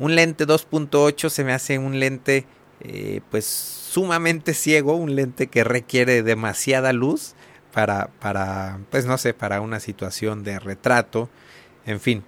un 0.00 0.16
lente 0.16 0.48
2.8 0.48 1.28
se 1.28 1.44
me 1.44 1.52
hace 1.52 1.78
un 1.78 2.00
lente 2.00 2.44
eh, 2.80 3.20
pues 3.30 3.44
sumamente 3.46 4.52
ciego, 4.52 4.96
un 4.96 5.14
lente 5.14 5.46
que 5.46 5.62
requiere 5.62 6.24
demasiada 6.24 6.92
luz 6.92 7.36
para, 7.74 8.08
para, 8.20 8.78
pues 8.90 9.04
no 9.04 9.18
sé, 9.18 9.34
para 9.34 9.60
una 9.60 9.80
situación 9.80 10.44
de 10.44 10.58
retrato, 10.58 11.28
en 11.84 12.00
fin. 12.00 12.24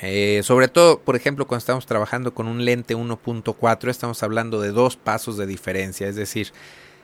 Eh, 0.00 0.42
sobre 0.44 0.68
todo, 0.68 1.00
por 1.00 1.16
ejemplo, 1.16 1.46
cuando 1.46 1.60
estamos 1.60 1.86
trabajando 1.86 2.34
con 2.34 2.46
un 2.46 2.64
lente 2.64 2.94
1.4, 2.94 3.88
estamos 3.88 4.22
hablando 4.22 4.60
de 4.60 4.70
dos 4.70 4.96
pasos 4.96 5.36
de 5.38 5.46
diferencia, 5.46 6.06
es 6.08 6.16
decir, 6.16 6.52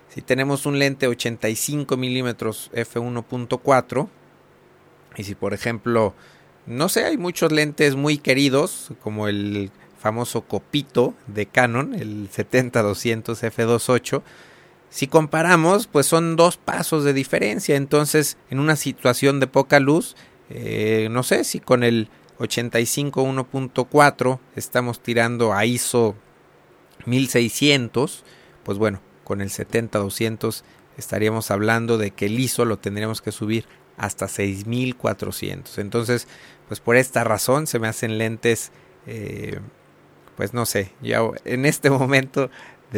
si 0.09 0.21
tenemos 0.21 0.67
un 0.67 0.79
lente 0.79 1.09
85 1.09 1.97
milímetros 1.97 2.71
f1.4 2.75 4.09
y 5.17 5.25
si 5.25 5.35
por 5.35 5.55
ejemplo 5.55 6.15
no 6.67 6.89
sé, 6.89 7.05
hay 7.05 7.19
muchos 7.19 7.53
lentes 7.53 7.95
muy 7.95 8.17
queridos, 8.17 8.93
como 9.03 9.29
el 9.29 9.71
famoso 9.99 10.43
copito 10.43 11.15
de 11.27 11.47
Canon, 11.47 11.95
el 11.95 12.31
70-200 12.31 13.23
f2.8. 13.51 14.23
Si 14.95 15.09
comparamos, 15.09 15.89
pues 15.89 16.07
son 16.07 16.37
dos 16.37 16.57
pasos 16.57 17.03
de 17.03 17.13
diferencia. 17.13 17.75
Entonces, 17.75 18.37
en 18.49 18.61
una 18.61 18.77
situación 18.77 19.41
de 19.41 19.49
poca 19.49 19.81
luz, 19.81 20.15
eh, 20.51 21.09
no 21.11 21.25
sé 21.25 21.43
si 21.43 21.59
con 21.59 21.83
el 21.83 22.11
85 22.39 23.25
1.4 23.25 24.39
estamos 24.55 25.01
tirando 25.01 25.53
a 25.53 25.67
ISO 25.67 26.15
1600, 27.07 28.23
pues 28.63 28.79
bueno, 28.79 29.01
con 29.25 29.41
el 29.41 29.51
70-200 29.51 30.63
estaríamos 30.97 31.51
hablando 31.51 31.99
de 31.99 32.13
que 32.13 32.27
el 32.27 32.39
ISO 32.39 32.65
lo 32.65 32.79
tendríamos 32.79 33.21
que 33.21 33.33
subir 33.33 33.67
hasta 33.97 34.29
6400. 34.29 35.79
Entonces, 35.79 36.29
pues 36.69 36.79
por 36.79 36.95
esta 36.95 37.25
razón 37.25 37.67
se 37.67 37.81
me 37.81 37.89
hacen 37.89 38.17
lentes, 38.17 38.71
eh, 39.09 39.59
pues 40.37 40.55
no 40.55 40.67
sé, 40.67 40.93
ya 41.03 41.21
en 41.45 41.67
este 41.67 41.91
momento 41.91 42.49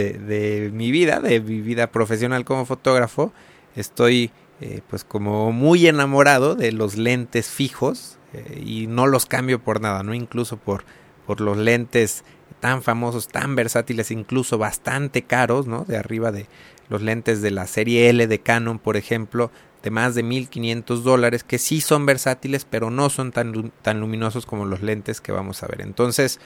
de, 0.04 0.70
mi 0.72 0.90
vida, 0.90 1.20
de 1.20 1.40
mi 1.40 1.60
vida 1.60 1.88
profesional 1.88 2.44
como 2.44 2.66
fotógrafo, 2.66 3.32
estoy 3.74 4.30
eh, 4.60 4.80
pues 4.88 5.04
como 5.04 5.52
muy 5.52 5.86
enamorado 5.86 6.54
de 6.54 6.72
los 6.72 6.96
lentes 6.96 7.48
fijos 7.48 8.18
eh, 8.32 8.62
y 8.64 8.86
no 8.86 9.06
los 9.06 9.26
cambio 9.26 9.60
por 9.62 9.80
nada, 9.80 10.02
no 10.02 10.14
incluso 10.14 10.56
por, 10.56 10.84
por 11.26 11.40
los 11.40 11.56
lentes 11.56 12.24
tan 12.60 12.82
famosos, 12.82 13.28
tan 13.28 13.54
versátiles, 13.54 14.10
incluso 14.10 14.58
bastante 14.58 15.22
caros, 15.22 15.66
¿no? 15.66 15.84
De 15.84 15.96
arriba 15.96 16.32
de 16.32 16.46
los 16.88 17.02
lentes 17.02 17.42
de 17.42 17.50
la 17.50 17.66
serie 17.66 18.08
L 18.08 18.26
de 18.26 18.38
Canon, 18.38 18.78
por 18.78 18.96
ejemplo, 18.96 19.50
de 19.82 19.90
más 19.90 20.14
de 20.14 20.22
1500 20.22 21.04
dólares 21.04 21.44
que 21.44 21.58
sí 21.58 21.80
son 21.80 22.06
versátiles 22.06 22.66
pero 22.68 22.90
no 22.90 23.08
son 23.08 23.30
tan, 23.30 23.70
tan 23.82 24.00
luminosos 24.00 24.44
como 24.46 24.64
los 24.64 24.82
lentes 24.82 25.20
que 25.20 25.32
vamos 25.32 25.62
a 25.62 25.68
ver. 25.68 25.80
Entonces 25.80 26.40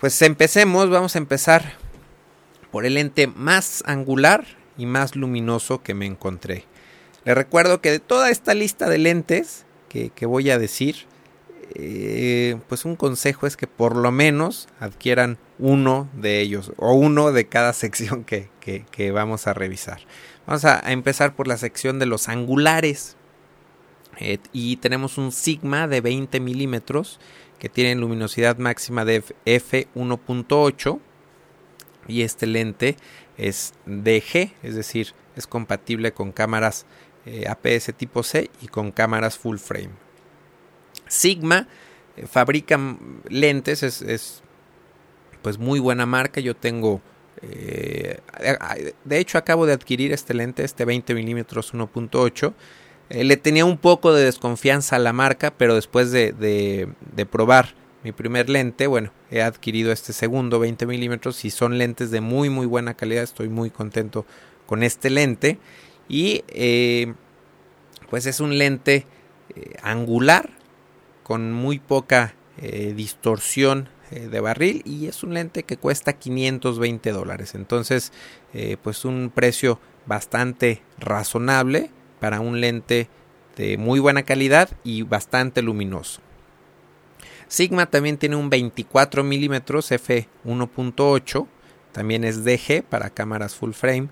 pues 0.00 0.20
empecemos 0.22 0.90
vamos 0.90 1.14
a 1.14 1.18
empezar 1.18 1.74
por 2.70 2.86
el 2.86 2.94
lente 2.94 3.26
más 3.26 3.82
angular 3.86 4.44
y 4.76 4.86
más 4.86 5.16
luminoso 5.16 5.82
que 5.82 5.94
me 5.94 6.06
encontré 6.06 6.64
les 7.24 7.34
recuerdo 7.34 7.80
que 7.80 7.90
de 7.90 8.00
toda 8.00 8.30
esta 8.30 8.54
lista 8.54 8.88
de 8.88 8.98
lentes 8.98 9.64
que, 9.88 10.10
voy 10.26 10.50
a 10.50 10.58
decir 10.58 11.06
eh, 11.74 12.56
pues 12.68 12.84
un 12.84 12.96
consejo 12.96 13.46
es 13.46 13.56
que 13.56 13.66
por 13.66 13.96
lo 13.96 14.12
menos 14.12 14.68
adquieran 14.80 15.38
uno 15.58 16.08
de 16.14 16.40
ellos 16.40 16.72
o 16.76 16.92
uno 16.92 17.32
de 17.32 17.46
cada 17.46 17.72
sección 17.72 18.24
que, 18.24 18.48
que 18.60 19.10
vamos 19.10 19.46
a 19.46 19.54
revisar 19.54 20.00
Vamos 20.48 20.64
a, 20.64 20.80
empezar 20.90 21.36
por 21.36 21.46
la 21.46 21.58
sección 21.58 21.98
de 21.98 22.06
los 22.06 22.30
angulares. 22.30 23.18
Eh, 24.16 24.38
y 24.54 24.76
tenemos 24.76 25.18
un 25.18 25.30
sigma 25.30 25.86
de 25.86 26.00
20 26.00 26.40
milímetros 26.40 27.20
que 27.58 27.68
tiene 27.68 28.00
luminosidad 28.00 28.56
máxima 28.56 29.04
de 29.04 29.22
f1.8 29.44 31.00
y 32.08 32.22
este 32.22 32.46
lente 32.46 32.96
es 33.36 33.74
DG, 33.86 34.52
es 34.62 34.74
decir, 34.74 35.14
es 35.36 35.46
compatible 35.46 36.12
con 36.12 36.32
cámaras 36.32 36.86
eh, 37.26 37.46
APS 37.46 37.92
tipo 37.96 38.22
C 38.22 38.50
y 38.60 38.66
con 38.66 38.90
cámaras 38.90 39.38
full 39.38 39.58
frame. 39.58 39.90
Sigma 41.06 41.68
eh, 42.16 42.26
fabrica 42.26 42.78
lentes, 43.28 43.82
es, 43.82 44.02
es, 44.02 44.42
pues 45.42 45.58
muy 45.58 45.78
buena 45.78 46.06
marca. 46.06 46.40
Yo 46.40 46.56
tengo 46.56 47.00
eh, 47.42 48.18
de 49.04 49.18
hecho, 49.18 49.38
acabo 49.38 49.66
de 49.66 49.72
adquirir 49.72 50.12
este 50.12 50.34
lente, 50.34 50.64
este 50.64 50.84
20 50.84 51.14
milímetros 51.14 51.74
1.8. 51.74 52.52
Eh, 53.10 53.24
le 53.24 53.36
tenía 53.36 53.64
un 53.64 53.78
poco 53.78 54.12
de 54.12 54.24
desconfianza 54.24 54.96
a 54.96 54.98
la 54.98 55.12
marca, 55.12 55.52
pero 55.56 55.74
después 55.74 56.10
de, 56.10 56.88
probar 57.30 57.74
mi 58.04 58.12
primer 58.12 58.48
lente, 58.48 58.86
bueno, 58.86 59.10
he 59.30 59.42
adquirido 59.42 59.90
este 59.90 60.12
segundo 60.12 60.60
20 60.60 60.86
milímetros 60.86 61.44
y 61.44 61.50
son 61.50 61.78
lentes 61.78 62.10
de 62.10 62.20
muy 62.20 62.48
muy 62.48 62.66
buena 62.66 62.94
calidad. 62.94 63.24
Estoy 63.24 63.48
muy 63.48 63.70
contento 63.70 64.24
con 64.66 64.82
este 64.82 65.10
lente. 65.10 65.58
Y 66.08 66.44
eh, 66.48 67.14
pues 68.08 68.26
es 68.26 68.40
un 68.40 68.56
lente 68.56 69.04
eh, 69.54 69.74
angular 69.82 70.50
con 71.22 71.52
muy 71.52 71.78
poca 71.78 72.34
eh, 72.58 72.94
distorsión 72.96 73.88
de 74.10 74.40
barril 74.40 74.80
y 74.86 75.06
es 75.06 75.22
un 75.22 75.34
lente 75.34 75.64
que 75.64 75.76
cuesta 75.76 76.14
520 76.14 77.12
dólares. 77.12 77.54
Entonces 77.54 78.10
pues 78.82 79.04
un 79.04 79.30
precio 79.34 79.80
bastante 80.06 80.80
razonable 80.96 81.90
para 82.18 82.40
un 82.40 82.62
lente 82.62 83.10
de 83.58 83.76
muy 83.76 84.00
buena 84.00 84.22
calidad 84.22 84.70
y 84.82 85.02
bastante 85.02 85.60
luminoso 85.60 86.22
Sigma 87.48 87.86
también 87.86 88.18
tiene 88.18 88.36
un 88.36 88.50
24 88.50 89.24
milímetros 89.24 89.90
f1.8 89.90 91.46
también 91.92 92.24
es 92.24 92.44
DG 92.44 92.84
para 92.88 93.10
cámaras 93.10 93.54
full 93.56 93.72
frame 93.72 94.08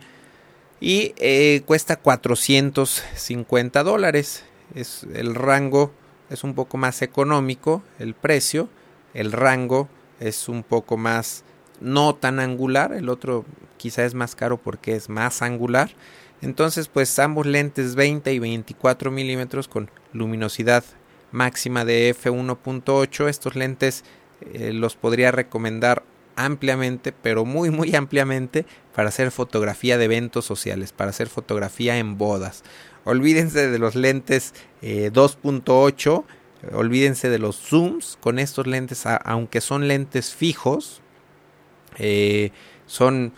y 0.80 1.14
eh, 1.18 1.62
cuesta 1.66 1.96
450 1.96 3.82
dólares. 3.82 4.44
Es, 4.74 5.06
el 5.14 5.34
rango 5.34 5.92
es 6.28 6.42
un 6.42 6.54
poco 6.54 6.78
más 6.78 7.02
económico, 7.02 7.82
el 7.98 8.14
precio, 8.14 8.68
el 9.14 9.32
rango 9.32 9.88
es 10.18 10.48
un 10.48 10.62
poco 10.64 10.96
más 10.96 11.44
no 11.80 12.14
tan 12.14 12.40
angular, 12.40 12.92
el 12.92 13.08
otro 13.08 13.44
quizá 13.76 14.04
es 14.04 14.14
más 14.14 14.34
caro 14.34 14.56
porque 14.56 14.96
es 14.96 15.08
más 15.08 15.42
angular. 15.42 15.90
Entonces, 16.42 16.88
pues 16.88 17.18
ambos 17.18 17.46
lentes 17.46 17.94
20 17.94 18.32
y 18.32 18.38
24 18.38 19.10
milímetros 19.10 19.68
con 19.68 19.90
luminosidad 20.12 20.84
máxima 21.32 21.84
de 21.84 22.14
f1.8. 22.14 23.28
Estos 23.28 23.56
lentes 23.56 24.04
eh, 24.52 24.72
los 24.72 24.96
podría 24.96 25.32
recomendar 25.32 26.02
ampliamente, 26.36 27.12
pero 27.12 27.44
muy 27.44 27.70
muy 27.70 27.94
ampliamente 27.96 28.66
para 28.94 29.08
hacer 29.08 29.30
fotografía 29.30 29.98
de 29.98 30.04
eventos 30.04 30.44
sociales, 30.44 30.92
para 30.92 31.10
hacer 31.10 31.28
fotografía 31.28 31.98
en 31.98 32.18
bodas. 32.18 32.62
Olvídense 33.04 33.68
de 33.68 33.78
los 33.78 33.94
lentes 33.94 34.52
2.8, 34.82 36.24
eh, 36.62 36.74
olvídense 36.74 37.28
de 37.28 37.38
los 37.38 37.56
zooms 37.56 38.18
con 38.20 38.38
estos 38.38 38.66
lentes, 38.66 39.04
aunque 39.06 39.60
son 39.60 39.88
lentes 39.88 40.34
fijos, 40.34 41.00
eh, 41.98 42.50
son, 42.86 43.32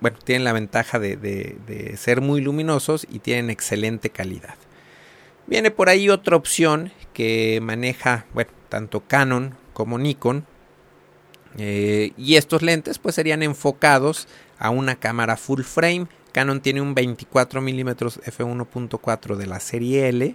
bueno, 0.00 0.18
tienen 0.24 0.44
la 0.44 0.52
ventaja 0.52 0.98
de, 0.98 1.16
de 1.16 1.96
ser 1.96 2.20
muy 2.20 2.40
luminosos 2.40 3.06
y 3.08 3.20
tienen 3.20 3.50
excelente 3.50 4.10
calidad. 4.10 4.56
Viene 5.46 5.70
por 5.70 5.88
ahí 5.88 6.08
otra 6.08 6.36
opción 6.36 6.92
que 7.12 7.60
maneja, 7.62 8.26
bueno, 8.32 8.50
tanto 8.68 9.00
Canon 9.06 9.56
como 9.72 9.98
Nikon, 9.98 10.46
eh, 11.58 12.12
y 12.16 12.36
estos 12.36 12.62
lentes 12.62 12.98
pues 12.98 13.14
serían 13.14 13.42
enfocados 13.42 14.28
a 14.58 14.70
una 14.70 14.96
cámara 14.96 15.36
full 15.36 15.62
frame. 15.62 16.06
Canon 16.32 16.60
tiene 16.60 16.80
un 16.80 16.94
24 16.94 17.60
mm 17.60 17.88
f1.4 17.88 19.36
de 19.36 19.46
la 19.46 19.60
serie 19.60 20.08
L, 20.08 20.34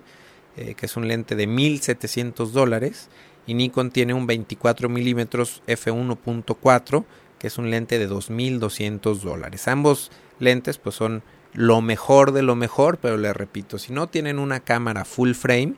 eh, 0.57 0.75
que 0.75 0.85
es 0.85 0.95
un 0.95 1.07
lente 1.07 1.35
de 1.35 1.47
1700 1.47 2.53
dólares. 2.53 3.09
Y 3.47 3.53
Nikon 3.53 3.91
tiene 3.91 4.13
un 4.13 4.27
24 4.27 4.89
mm 4.89 5.19
f1.4, 5.67 7.05
que 7.39 7.47
es 7.47 7.57
un 7.57 7.71
lente 7.71 7.97
de 7.97 8.07
2200 8.07 9.23
dólares. 9.23 9.67
Ambos 9.67 10.11
lentes 10.39 10.77
pues 10.77 10.95
son 10.95 11.23
lo 11.57 11.81
mejor 11.81 12.33
de 12.33 12.43
lo 12.43 12.55
mejor, 12.55 12.99
pero 12.99 13.17
les 13.17 13.35
repito, 13.35 13.79
si 13.79 13.91
no 13.91 14.07
tienen 14.07 14.37
una 14.37 14.59
cámara 14.59 15.05
full 15.05 15.31
frame, 15.33 15.73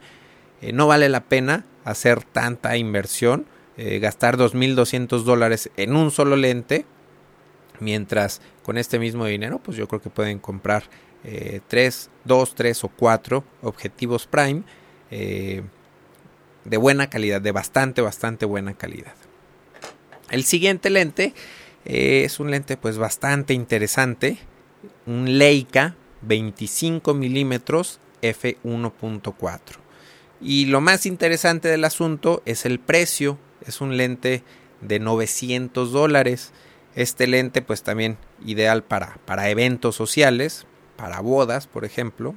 eh, 0.62 0.74
no 0.74 0.88
vale 0.88 1.08
la 1.08 1.22
pena 1.22 1.66
hacer 1.86 2.26
tanta 2.26 2.76
inversión 2.76 3.46
eh, 3.78 4.00
gastar 4.00 4.36
2.200 4.36 5.24
dólares 5.24 5.72
en 5.78 5.96
un 5.96 6.12
solo 6.12 6.36
lente, 6.36 6.86
mientras 7.80 8.42
con 8.62 8.78
este 8.78 9.00
mismo 9.00 9.26
dinero, 9.26 9.60
pues 9.60 9.78
yo 9.78 9.88
creo 9.88 10.02
que 10.02 10.10
pueden 10.10 10.40
comprar 10.40 10.84
3, 11.22 12.10
2, 12.26 12.56
3 12.56 12.84
o 12.84 12.88
4 12.90 13.44
objetivos 13.62 14.28
Prime 14.28 14.64
eh, 15.12 15.64
de 16.66 16.78
buena 16.78 17.10
calidad, 17.10 17.40
de 17.40 17.54
bastante, 17.54 18.02
bastante 18.02 18.46
buena 18.46 18.74
calidad. 18.74 19.16
El 20.30 20.44
siguiente 20.44 20.90
lente 20.90 21.34
es 21.86 22.42
un 22.42 22.52
lente 22.52 22.76
pues 22.76 22.98
bastante 22.98 23.54
interesante, 23.54 24.40
un 25.06 25.38
Leica 25.38 25.96
25 26.22 27.14
milímetros 27.14 28.00
f1.4. 28.22 29.60
Y 30.42 30.66
lo 30.66 30.82
más 30.82 31.06
interesante 31.06 31.68
del 31.68 31.84
asunto 31.84 32.42
es 32.46 32.66
el 32.66 32.80
precio 32.80 33.38
es 33.66 33.82
un 33.82 33.98
lente 33.98 34.44
de 34.82 35.00
900 35.00 35.92
dólares. 35.92 36.52
Este 36.96 37.28
lente 37.28 37.62
pues 37.62 37.84
también 37.84 38.18
ideal 38.46 38.84
para, 38.84 39.20
para 39.26 39.50
eventos 39.50 39.96
sociales, 39.96 40.66
para 40.96 41.20
bodas 41.22 41.68
por 41.68 41.86
ejemplo. 41.86 42.36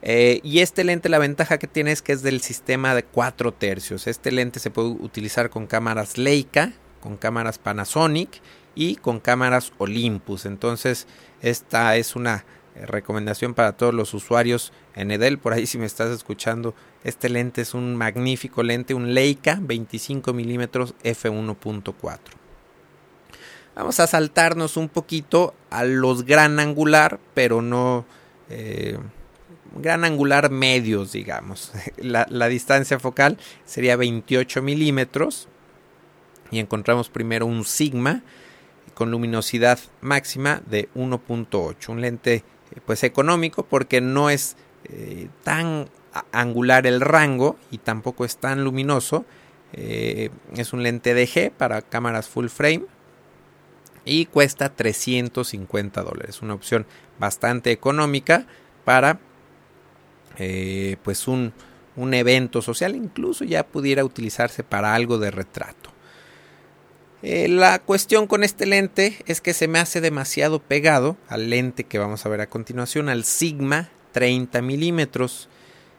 Eh, 0.00 0.40
y 0.44 0.60
este 0.60 0.84
lente 0.84 1.08
la 1.08 1.18
ventaja 1.18 1.58
que 1.58 1.66
tiene 1.66 1.90
es 1.90 2.02
que 2.02 2.12
es 2.12 2.22
del 2.22 2.40
sistema 2.40 2.94
de 2.94 3.02
4 3.02 3.52
tercios. 3.52 4.06
Este 4.06 4.30
lente 4.30 4.60
se 4.60 4.70
puede 4.70 4.88
utilizar 4.88 5.50
con 5.50 5.66
cámaras 5.66 6.18
Leica, 6.18 6.72
con 7.00 7.16
cámaras 7.16 7.58
Panasonic 7.58 8.40
y 8.78 8.94
con 8.94 9.18
cámaras 9.18 9.72
Olympus. 9.78 10.46
Entonces 10.46 11.08
esta 11.42 11.96
es 11.96 12.14
una 12.14 12.44
eh, 12.76 12.86
recomendación 12.86 13.52
para 13.52 13.72
todos 13.72 13.92
los 13.92 14.14
usuarios 14.14 14.72
en 14.94 15.10
Edel. 15.10 15.38
Por 15.38 15.52
ahí 15.52 15.66
si 15.66 15.78
me 15.78 15.84
estás 15.84 16.10
escuchando, 16.10 16.76
este 17.02 17.28
lente 17.28 17.60
es 17.60 17.74
un 17.74 17.96
magnífico 17.96 18.62
lente, 18.62 18.94
un 18.94 19.14
Leica 19.14 19.58
25 19.60 20.32
milímetros 20.32 20.94
f1.4. 21.02 22.18
Vamos 23.74 23.98
a 23.98 24.06
saltarnos 24.06 24.76
un 24.76 24.88
poquito 24.88 25.54
a 25.70 25.82
los 25.82 26.24
gran 26.24 26.60
angular, 26.60 27.18
pero 27.34 27.62
no 27.62 28.06
eh, 28.48 28.96
gran 29.74 30.04
angular 30.04 30.50
medios, 30.50 31.10
digamos. 31.10 31.72
La, 31.96 32.28
la, 32.30 32.46
distancia 32.46 33.00
focal 33.00 33.38
sería 33.64 33.96
28 33.96 34.62
milímetros 34.62 35.48
y 36.52 36.60
encontramos 36.60 37.08
primero 37.08 37.44
un 37.44 37.64
Sigma 37.64 38.22
con 38.98 39.12
luminosidad 39.12 39.78
máxima 40.00 40.60
de 40.66 40.88
1.8, 40.96 41.88
un 41.88 42.00
lente 42.00 42.42
pues 42.84 43.04
económico 43.04 43.62
porque 43.62 44.00
no 44.00 44.28
es 44.28 44.56
eh, 44.86 45.28
tan 45.44 45.88
angular 46.32 46.84
el 46.84 47.00
rango 47.00 47.56
y 47.70 47.78
tampoco 47.78 48.24
es 48.24 48.38
tan 48.38 48.64
luminoso. 48.64 49.24
Eh, 49.72 50.30
es 50.56 50.72
un 50.72 50.82
lente 50.82 51.14
DG 51.14 51.52
para 51.52 51.80
cámaras 51.80 52.28
full 52.28 52.48
frame 52.48 52.86
y 54.04 54.26
cuesta 54.26 54.74
350 54.74 56.02
dólares. 56.02 56.42
Una 56.42 56.54
opción 56.54 56.84
bastante 57.20 57.70
económica 57.70 58.46
para 58.84 59.20
eh, 60.38 60.96
pues 61.04 61.28
un, 61.28 61.52
un 61.94 62.14
evento 62.14 62.62
social. 62.62 62.96
Incluso 62.96 63.44
ya 63.44 63.64
pudiera 63.64 64.04
utilizarse 64.04 64.64
para 64.64 64.96
algo 64.96 65.18
de 65.18 65.30
retrato. 65.30 65.97
Eh, 67.22 67.48
la 67.48 67.80
cuestión 67.80 68.28
con 68.28 68.44
este 68.44 68.64
lente 68.64 69.18
es 69.26 69.40
que 69.40 69.52
se 69.52 69.66
me 69.66 69.80
hace 69.80 70.00
demasiado 70.00 70.60
pegado 70.60 71.16
al 71.28 71.50
lente 71.50 71.84
que 71.84 71.98
vamos 71.98 72.24
a 72.24 72.28
ver 72.28 72.40
a 72.40 72.48
continuación, 72.48 73.08
al 73.08 73.24
Sigma 73.24 73.90
30 74.12 74.62
milímetros. 74.62 75.48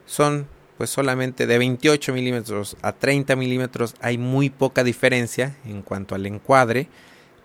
Son 0.05 0.47
pues 0.77 0.89
solamente 0.89 1.45
de 1.45 1.57
28 1.57 2.13
milímetros 2.13 2.77
a 2.81 2.93
30 2.93 3.35
milímetros 3.35 3.95
hay 3.99 4.17
muy 4.17 4.49
poca 4.49 4.85
diferencia 4.85 5.57
en 5.65 5.81
cuanto 5.81 6.15
al 6.15 6.25
encuadre. 6.25 6.87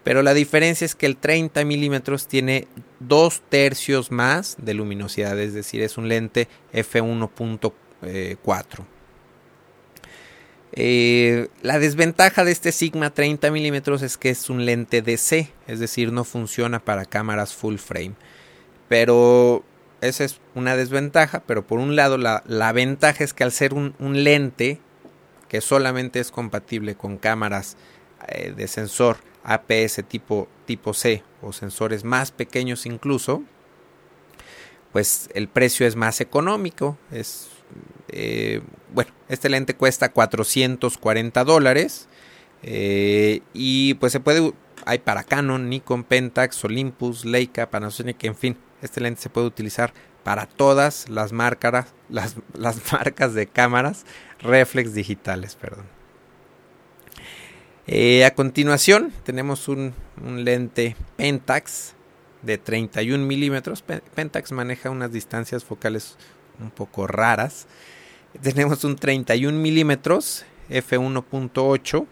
Pero 0.04 0.22
la 0.22 0.34
diferencia 0.34 0.84
es 0.84 0.94
que 0.94 1.06
el 1.06 1.16
30 1.16 1.64
milímetros 1.64 2.28
tiene 2.28 2.68
dos 3.00 3.42
tercios 3.48 4.12
más 4.12 4.54
de 4.58 4.74
luminosidad, 4.74 5.36
es 5.40 5.54
decir, 5.54 5.82
es 5.82 5.98
un 5.98 6.08
lente 6.08 6.46
f1.4. 6.72 8.84
Eh, 10.76 11.48
la 11.62 11.78
desventaja 11.78 12.44
de 12.44 12.50
este 12.50 12.72
Sigma 12.72 13.10
30 13.10 13.50
mm 13.52 13.94
es 14.02 14.16
que 14.18 14.30
es 14.30 14.50
un 14.50 14.66
lente 14.66 15.02
DC, 15.02 15.52
es 15.68 15.78
decir, 15.78 16.12
no 16.12 16.24
funciona 16.24 16.80
para 16.80 17.04
cámaras 17.04 17.54
full 17.54 17.76
frame. 17.76 18.14
Pero 18.88 19.64
esa 20.00 20.24
es 20.24 20.40
una 20.54 20.76
desventaja, 20.76 21.44
pero 21.46 21.64
por 21.64 21.78
un 21.78 21.94
lado 21.94 22.18
la, 22.18 22.72
ventaja 22.72 23.22
es 23.22 23.32
que 23.32 23.44
al 23.44 23.52
ser 23.52 23.72
un, 23.72 23.94
lente 24.00 24.80
que 25.48 25.60
solamente 25.60 26.18
es 26.18 26.32
compatible 26.32 26.96
con 26.96 27.18
cámaras 27.18 27.76
eh, 28.26 28.52
de 28.56 28.66
sensor 28.66 29.18
APS 29.44 30.02
tipo, 30.08 30.48
tipo 30.66 30.92
C 30.92 31.22
o 31.40 31.52
sensores 31.52 32.02
más 32.02 32.32
pequeños 32.32 32.84
incluso, 32.84 33.44
pues 34.92 35.28
el 35.34 35.46
precio 35.46 35.86
es 35.86 35.94
más 35.94 36.20
económico, 36.20 36.98
es 37.12 37.48
eh, 38.08 38.60
bueno, 38.92 39.10
este 39.28 39.48
lente 39.48 39.74
cuesta 39.74 40.10
440 40.12 41.44
dólares. 41.44 42.08
Eh, 42.62 43.40
y 43.52 43.94
pues 43.94 44.12
se 44.12 44.20
puede, 44.20 44.52
hay 44.86 44.98
para 44.98 45.24
Canon, 45.24 45.68
Nikon, 45.68 46.04
Pentax, 46.04 46.64
Olympus, 46.64 47.24
Leica, 47.24 47.70
Panasonic, 47.70 48.22
en 48.24 48.34
fin, 48.34 48.56
este 48.80 49.00
lente 49.00 49.20
se 49.20 49.28
puede 49.28 49.46
utilizar 49.46 49.92
para 50.22 50.46
todas 50.46 51.08
las 51.10 51.32
marcas, 51.32 51.92
las, 52.08 52.36
marcas 52.92 53.34
de 53.34 53.46
cámaras 53.46 54.06
reflex 54.40 54.94
digitales, 54.94 55.54
perdón. 55.54 55.86
Eh, 57.86 58.24
a 58.24 58.34
continuación 58.34 59.12
tenemos 59.24 59.68
un, 59.68 59.92
lente 60.22 60.96
Pentax 61.16 61.94
de 62.40 62.56
31 62.56 63.24
milímetros. 63.26 63.82
Pentax 63.82 64.52
maneja 64.52 64.88
unas 64.88 65.12
distancias 65.12 65.64
focales 65.64 66.16
un 66.60 66.70
poco 66.70 67.06
raras. 67.06 67.66
Tenemos 68.42 68.84
un 68.84 68.96
31 68.96 69.58
milímetros 69.58 70.44
f1.8 70.70 72.06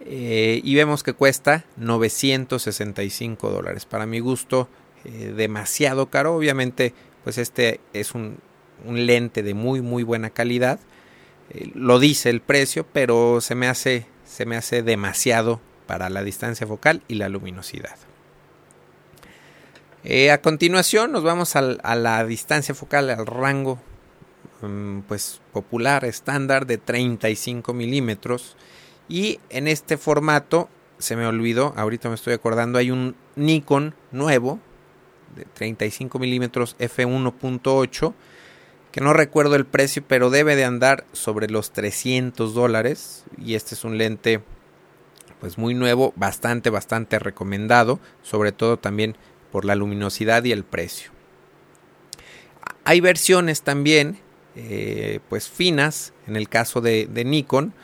eh, 0.00 0.60
y 0.64 0.74
vemos 0.74 1.02
que 1.02 1.12
cuesta 1.12 1.64
965 1.76 3.50
dólares. 3.50 3.84
Para 3.84 4.06
mi 4.06 4.20
gusto, 4.20 4.68
eh, 5.04 5.32
demasiado 5.36 6.10
caro. 6.10 6.34
Obviamente, 6.34 6.94
pues 7.24 7.38
este 7.38 7.80
es 7.92 8.14
un, 8.14 8.38
lente 8.86 9.42
de 9.42 9.54
muy 9.54 9.80
muy 9.80 10.02
buena 10.02 10.30
calidad. 10.30 10.80
Eh, 11.50 11.70
lo 11.74 11.98
dice 11.98 12.30
el 12.30 12.40
precio, 12.40 12.86
pero 12.92 13.40
se 13.40 13.54
me 13.54 13.68
hace 13.68 14.06
se 14.24 14.46
me 14.46 14.56
hace 14.56 14.82
demasiado 14.82 15.60
para 15.86 16.08
la 16.08 16.22
distancia 16.22 16.66
focal 16.66 17.02
y 17.08 17.16
la 17.16 17.28
luminosidad. 17.28 17.96
A 20.30 20.38
continuación 20.40 21.12
nos 21.12 21.22
vamos 21.22 21.56
a 21.56 21.94
la 21.94 22.24
distancia 22.24 22.74
focal, 22.74 23.10
al 23.10 23.26
rango 23.26 23.78
mm, 24.62 25.00
pues 25.00 25.40
popular 25.52 26.04
estándar 26.04 26.66
de 26.66 26.78
35 26.78 27.72
milímetros 27.74 28.56
y 29.08 29.40
en 29.50 29.68
este 29.68 29.96
formato, 29.96 30.68
se 30.98 31.16
me 31.16 31.26
olvidó, 31.26 31.74
ahorita 31.76 32.08
me 32.08 32.14
estoy 32.14 32.32
acordando, 32.32 32.78
hay 32.78 32.90
un 32.90 33.16
Nikon 33.36 33.94
nuevo 34.12 34.60
de 35.34 35.44
35 35.44 36.18
milímetros 36.18 36.76
f1.8 36.78 38.14
que 38.92 39.00
no 39.00 39.12
recuerdo 39.12 39.54
el 39.56 39.66
precio, 39.66 40.02
pero 40.06 40.30
debe 40.30 40.56
de 40.56 40.64
andar 40.64 41.04
sobre 41.12 41.48
los 41.48 41.72
300 41.72 42.54
dólares. 42.54 43.24
Y 43.38 43.54
este 43.54 43.74
es 43.74 43.84
un 43.84 43.98
lente 43.98 44.42
pues 45.38 45.58
muy 45.58 45.74
nuevo, 45.74 46.12
bastante, 46.16 46.70
bastante 46.70 47.18
recomendado, 47.18 47.98
sobre 48.22 48.52
todo 48.52 48.78
también 48.78 49.16
por 49.52 49.64
la 49.64 49.74
luminosidad 49.74 50.44
y 50.44 50.52
el 50.52 50.64
precio. 50.64 51.10
Hay 52.84 53.00
versiones 53.00 53.62
también, 53.62 54.18
eh, 54.56 55.20
pues 55.28 55.48
finas, 55.48 56.12
en 56.26 56.36
el 56.36 56.48
caso 56.48 56.80
de 56.80 57.06
Nikon, 57.24 57.74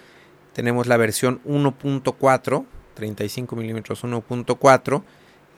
tenemos 0.56 0.86
la 0.86 0.96
versión 0.96 1.42
1.4, 1.44 2.64
35 2.94 3.56
milímetros 3.56 4.02
1.4, 4.02 5.02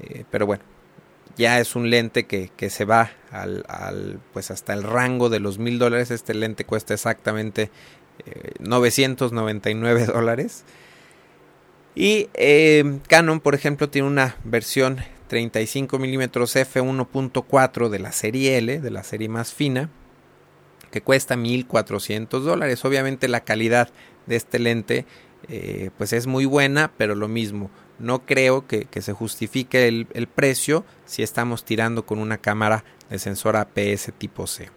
eh, 0.00 0.24
pero 0.28 0.44
bueno, 0.44 0.64
ya 1.36 1.60
es 1.60 1.76
un 1.76 1.88
lente 1.88 2.26
que, 2.26 2.50
se 2.68 2.84
va 2.84 3.12
al, 3.30 4.18
pues 4.32 4.50
hasta 4.50 4.74
el 4.74 4.82
rango 4.82 5.28
de 5.28 5.38
los 5.38 5.60
mil 5.60 5.78
dólares. 5.78 6.10
Este 6.10 6.34
lente 6.34 6.64
cuesta 6.64 6.94
exactamente 6.94 7.70
999 8.58 10.02
eh, 10.02 10.06
dólares. 10.06 10.64
Y 11.94 12.28
eh, 12.34 12.98
Canon, 13.06 13.38
por 13.38 13.54
ejemplo, 13.54 13.88
tiene 13.88 14.08
una 14.08 14.34
versión 14.42 14.98
35 15.28 15.98
milímetros 15.98 16.56
f1.4 16.56 17.88
de 17.88 17.98
la 17.98 18.12
serie 18.12 18.58
L, 18.58 18.80
de 18.80 18.90
la 18.90 19.04
serie 19.04 19.28
más 19.28 19.52
fina, 19.52 19.90
que 20.90 21.02
cuesta 21.02 21.36
1400 21.36 22.44
dólares. 22.44 22.84
Obviamente 22.84 23.28
la 23.28 23.44
calidad 23.44 23.90
de 24.26 24.36
este 24.36 24.58
lente 24.58 25.06
eh, 25.48 25.90
pues 25.96 26.12
es 26.12 26.26
muy 26.26 26.44
buena, 26.44 26.92
pero 26.96 27.14
lo 27.14 27.28
mismo, 27.28 27.70
no 27.98 28.26
creo 28.26 28.66
que, 28.66 28.86
se 29.00 29.12
justifique 29.12 29.86
el, 29.86 30.26
precio 30.26 30.84
si 31.06 31.22
estamos 31.22 31.64
tirando 31.64 32.04
con 32.04 32.18
una 32.18 32.38
cámara 32.38 32.84
de 33.08 33.18
sensor 33.18 33.56
APS 33.56 34.12
tipo 34.18 34.46
C. 34.46 34.70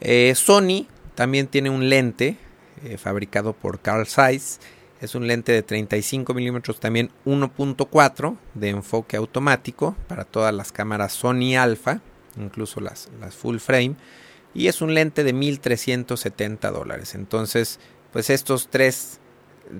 Eh, 0.00 0.34
Sony 0.34 0.86
también 1.14 1.46
tiene 1.46 1.70
un 1.70 1.88
lente 1.88 2.36
eh, 2.84 2.98
fabricado 2.98 3.52
por 3.52 3.80
Carl 3.80 4.06
Zeiss. 4.06 4.60
Es 5.00 5.14
un 5.14 5.26
lente 5.26 5.52
de 5.52 5.62
35 5.62 6.34
milímetros, 6.34 6.78
también 6.78 7.10
1.4 7.24 8.36
de 8.54 8.68
enfoque 8.68 9.16
automático 9.16 9.96
para 10.08 10.24
todas 10.24 10.54
las 10.54 10.72
cámaras 10.72 11.12
Sony 11.12 11.56
Alpha, 11.58 12.00
incluso 12.36 12.80
las, 12.80 13.08
las 13.20 13.34
full 13.34 13.58
frame 13.58 13.96
y 14.54 14.68
es 14.68 14.82
un 14.82 14.94
lente 14.94 15.24
de 15.24 15.32
1370 15.32 16.70
dólares. 16.70 17.14
Entonces, 17.14 17.78
pues 18.12 18.30
estos 18.30 18.68
tres 18.68 19.20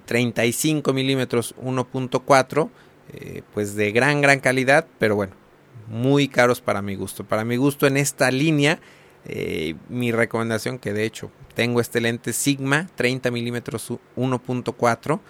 35 0.07 0.93
milímetros 0.93 1.55
1.4, 1.57 2.71
eh, 3.13 3.43
pues 3.53 3.75
de 3.75 3.91
gran, 3.91 4.21
gran 4.21 4.39
calidad, 4.39 4.87
pero 4.99 5.17
bueno, 5.17 5.33
muy 5.89 6.29
caros 6.29 6.61
para 6.61 6.81
mi 6.81 6.95
gusto. 6.95 7.25
Para 7.25 7.45
mi 7.45 7.57
gusto 7.57 7.87
en 7.89 7.97
esta 7.97 8.31
línea, 8.31 8.79
eh, 9.27 9.75
mi 9.89 10.13
recomendación, 10.13 10.79
que 10.79 10.93
de 10.93 11.05
hecho 11.05 11.31
tengo 11.55 11.81
este 11.81 12.01
lente 12.01 12.33
Sigma 12.33 12.89
30 12.95 13.31
milímetros 13.31 13.91
1.4, 14.17 15.21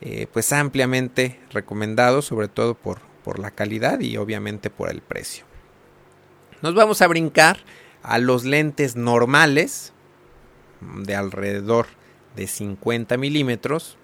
eh, 0.00 0.26
pues 0.32 0.52
ampliamente 0.52 1.40
recomendado, 1.50 2.22
sobre 2.22 2.48
todo 2.48 2.74
por, 2.74 3.00
por 3.24 3.38
la 3.38 3.50
calidad 3.50 4.00
y 4.00 4.16
obviamente 4.16 4.70
por 4.70 4.90
el 4.90 5.00
precio. 5.00 5.44
Nos 6.62 6.74
vamos 6.74 7.02
a 7.02 7.08
brincar 7.08 7.58
a 8.02 8.18
los 8.18 8.44
lentes 8.44 8.96
normales 8.96 9.92
de 10.80 11.14
alrededor 11.14 11.86
de 12.36 12.46
50 12.46 13.16
milímetros 13.16 13.96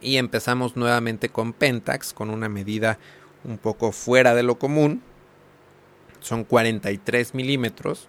y 0.00 0.16
empezamos 0.16 0.76
nuevamente 0.76 1.30
con 1.30 1.52
Pentax 1.52 2.12
con 2.12 2.28
una 2.28 2.48
medida 2.48 2.98
un 3.44 3.58
poco 3.58 3.92
fuera 3.92 4.34
de 4.34 4.42
lo 4.42 4.58
común 4.58 5.02
son 6.22 6.44
43 6.44 7.34
milímetros. 7.34 8.08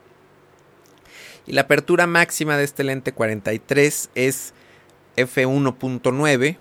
Y 1.46 1.52
la 1.52 1.62
apertura 1.62 2.08
máxima 2.08 2.58
de 2.58 2.64
este 2.64 2.86
lente 2.86 3.12
43 3.12 4.10
es 4.16 4.54
f1.9 5.18 6.58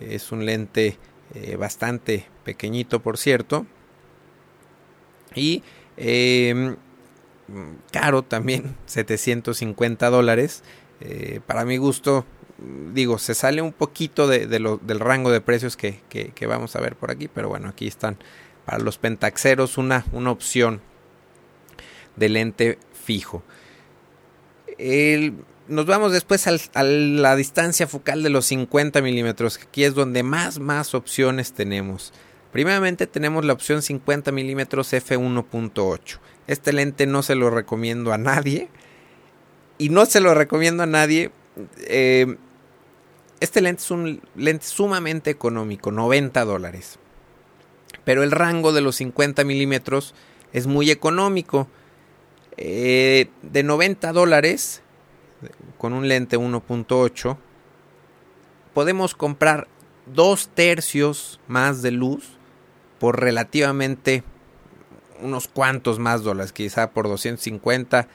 es 0.00 0.32
un 0.32 0.46
lente 0.46 0.98
eh, 1.34 1.56
bastante 1.56 2.26
pequeñito 2.44 3.00
por 3.00 3.18
cierto. 3.18 3.66
Y 5.34 5.62
em, 5.96 6.76
caro 7.92 8.22
también, 8.22 8.76
750 8.86 10.10
dólares. 10.10 10.62
Eh, 11.00 11.40
para 11.46 11.64
mi 11.64 11.76
gusto, 11.76 12.24
digo, 12.92 13.18
se 13.18 13.34
sale 13.34 13.62
un 13.62 13.72
poquito 13.72 14.26
de, 14.26 14.46
del 14.46 15.00
rango 15.00 15.30
de 15.30 15.40
precios 15.40 15.76
que, 15.76 16.00
vamos 16.46 16.74
a 16.76 16.80
ver 16.80 16.96
por 16.96 17.10
aquí, 17.10 17.28
pero 17.28 17.48
bueno, 17.48 17.68
aquí 17.68 17.86
están 17.86 18.18
para 18.68 18.84
los 18.84 18.98
pentaxeros 18.98 19.78
una, 19.78 20.04
una 20.12 20.30
opción 20.30 20.82
de 22.16 22.28
lente 22.28 22.78
fijo. 23.02 23.42
nos 25.68 25.86
vamos 25.86 26.12
después 26.12 26.46
a 26.46 26.82
la 26.82 27.34
distancia 27.34 27.86
focal 27.86 28.22
de 28.22 28.28
los 28.28 28.44
50 28.44 29.00
milímetros, 29.00 29.58
aquí 29.62 29.84
es 29.84 29.94
donde 29.94 30.22
más, 30.22 30.58
más 30.58 30.94
opciones 30.94 31.54
tenemos. 31.54 32.12
Primeramente 32.52 33.06
tenemos 33.06 33.46
la 33.46 33.54
opción 33.54 33.80
50 33.80 34.32
milímetros 34.32 34.92
f1.8. 34.92 36.18
Este 36.46 36.74
lente 36.74 37.06
no 37.06 37.22
se 37.22 37.36
lo 37.36 37.48
recomiendo 37.48 38.12
a 38.12 38.18
nadie. 38.18 38.68
Y 39.78 39.88
no 39.88 40.04
se 40.04 40.20
lo 40.20 40.34
recomiendo 40.34 40.82
a 40.82 40.86
nadie. 40.86 41.30
Eh, 41.86 42.36
este 43.40 43.62
lente 43.62 43.80
es 43.80 43.90
un 43.90 44.20
lente 44.36 44.66
sumamente 44.66 45.30
económico, 45.30 45.90
90 45.90 46.44
dólares. 46.44 46.98
Pero 48.04 48.22
el 48.22 48.30
rango 48.30 48.72
de 48.72 48.80
los 48.80 48.96
50 48.96 49.44
milímetros 49.44 50.14
es 50.52 50.66
muy 50.66 50.90
económico. 50.90 51.68
Eh, 52.56 53.28
de 53.42 53.62
90 53.62 54.12
dólares, 54.12 54.82
con 55.78 55.92
un 55.92 56.08
lente 56.08 56.38
1.8, 56.38 57.36
podemos 58.74 59.14
comprar 59.14 59.68
dos 60.06 60.48
tercios 60.48 61.40
más 61.46 61.82
de 61.82 61.90
luz 61.92 62.38
por 62.98 63.20
relativamente 63.20 64.24
unos 65.20 65.48
cuantos 65.48 65.98
más 65.98 66.22
dólares, 66.22 66.52
quizá 66.52 66.90
por 66.90 67.08
250, 67.08 68.08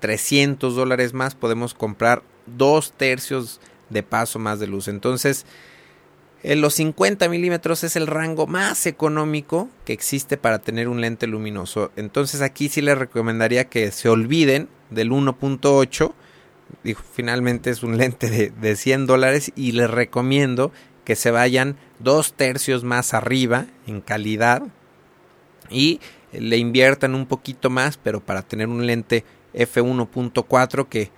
300 0.00 0.74
dólares 0.74 1.12
más 1.12 1.34
podemos 1.34 1.74
comprar 1.74 2.22
dos 2.46 2.92
tercios 2.92 3.60
de 3.90 4.02
paso 4.02 4.38
más 4.38 4.60
de 4.60 4.66
luz. 4.66 4.88
Entonces, 4.88 5.44
en 5.44 5.46
los 6.42 6.74
50 6.74 7.28
milímetros 7.28 7.84
es 7.84 7.96
el 7.96 8.06
rango 8.06 8.46
más 8.46 8.86
económico 8.86 9.68
que 9.84 9.92
existe 9.92 10.36
para 10.36 10.58
tener 10.58 10.88
un 10.88 11.00
lente 11.00 11.26
luminoso. 11.26 11.92
Entonces 11.96 12.40
aquí 12.40 12.68
sí 12.68 12.80
les 12.80 12.96
recomendaría 12.96 13.68
que 13.68 13.90
se 13.90 14.08
olviden 14.08 14.68
del 14.90 15.10
1.8. 15.10 16.12
Finalmente 17.12 17.70
es 17.70 17.82
un 17.82 17.98
lente 17.98 18.30
de, 18.30 18.50
de 18.50 18.76
100 18.76 19.06
dólares 19.06 19.52
y 19.54 19.72
les 19.72 19.90
recomiendo 19.90 20.72
que 21.04 21.16
se 21.16 21.30
vayan 21.30 21.76
dos 21.98 22.32
tercios 22.34 22.84
más 22.84 23.12
arriba 23.12 23.66
en 23.86 24.00
calidad 24.00 24.62
y 25.68 26.00
le 26.32 26.56
inviertan 26.56 27.14
un 27.14 27.26
poquito 27.26 27.70
más, 27.70 27.96
pero 27.96 28.20
para 28.20 28.42
tener 28.42 28.68
un 28.68 28.86
lente 28.86 29.24
f1.4 29.54 30.88
que 30.88 31.10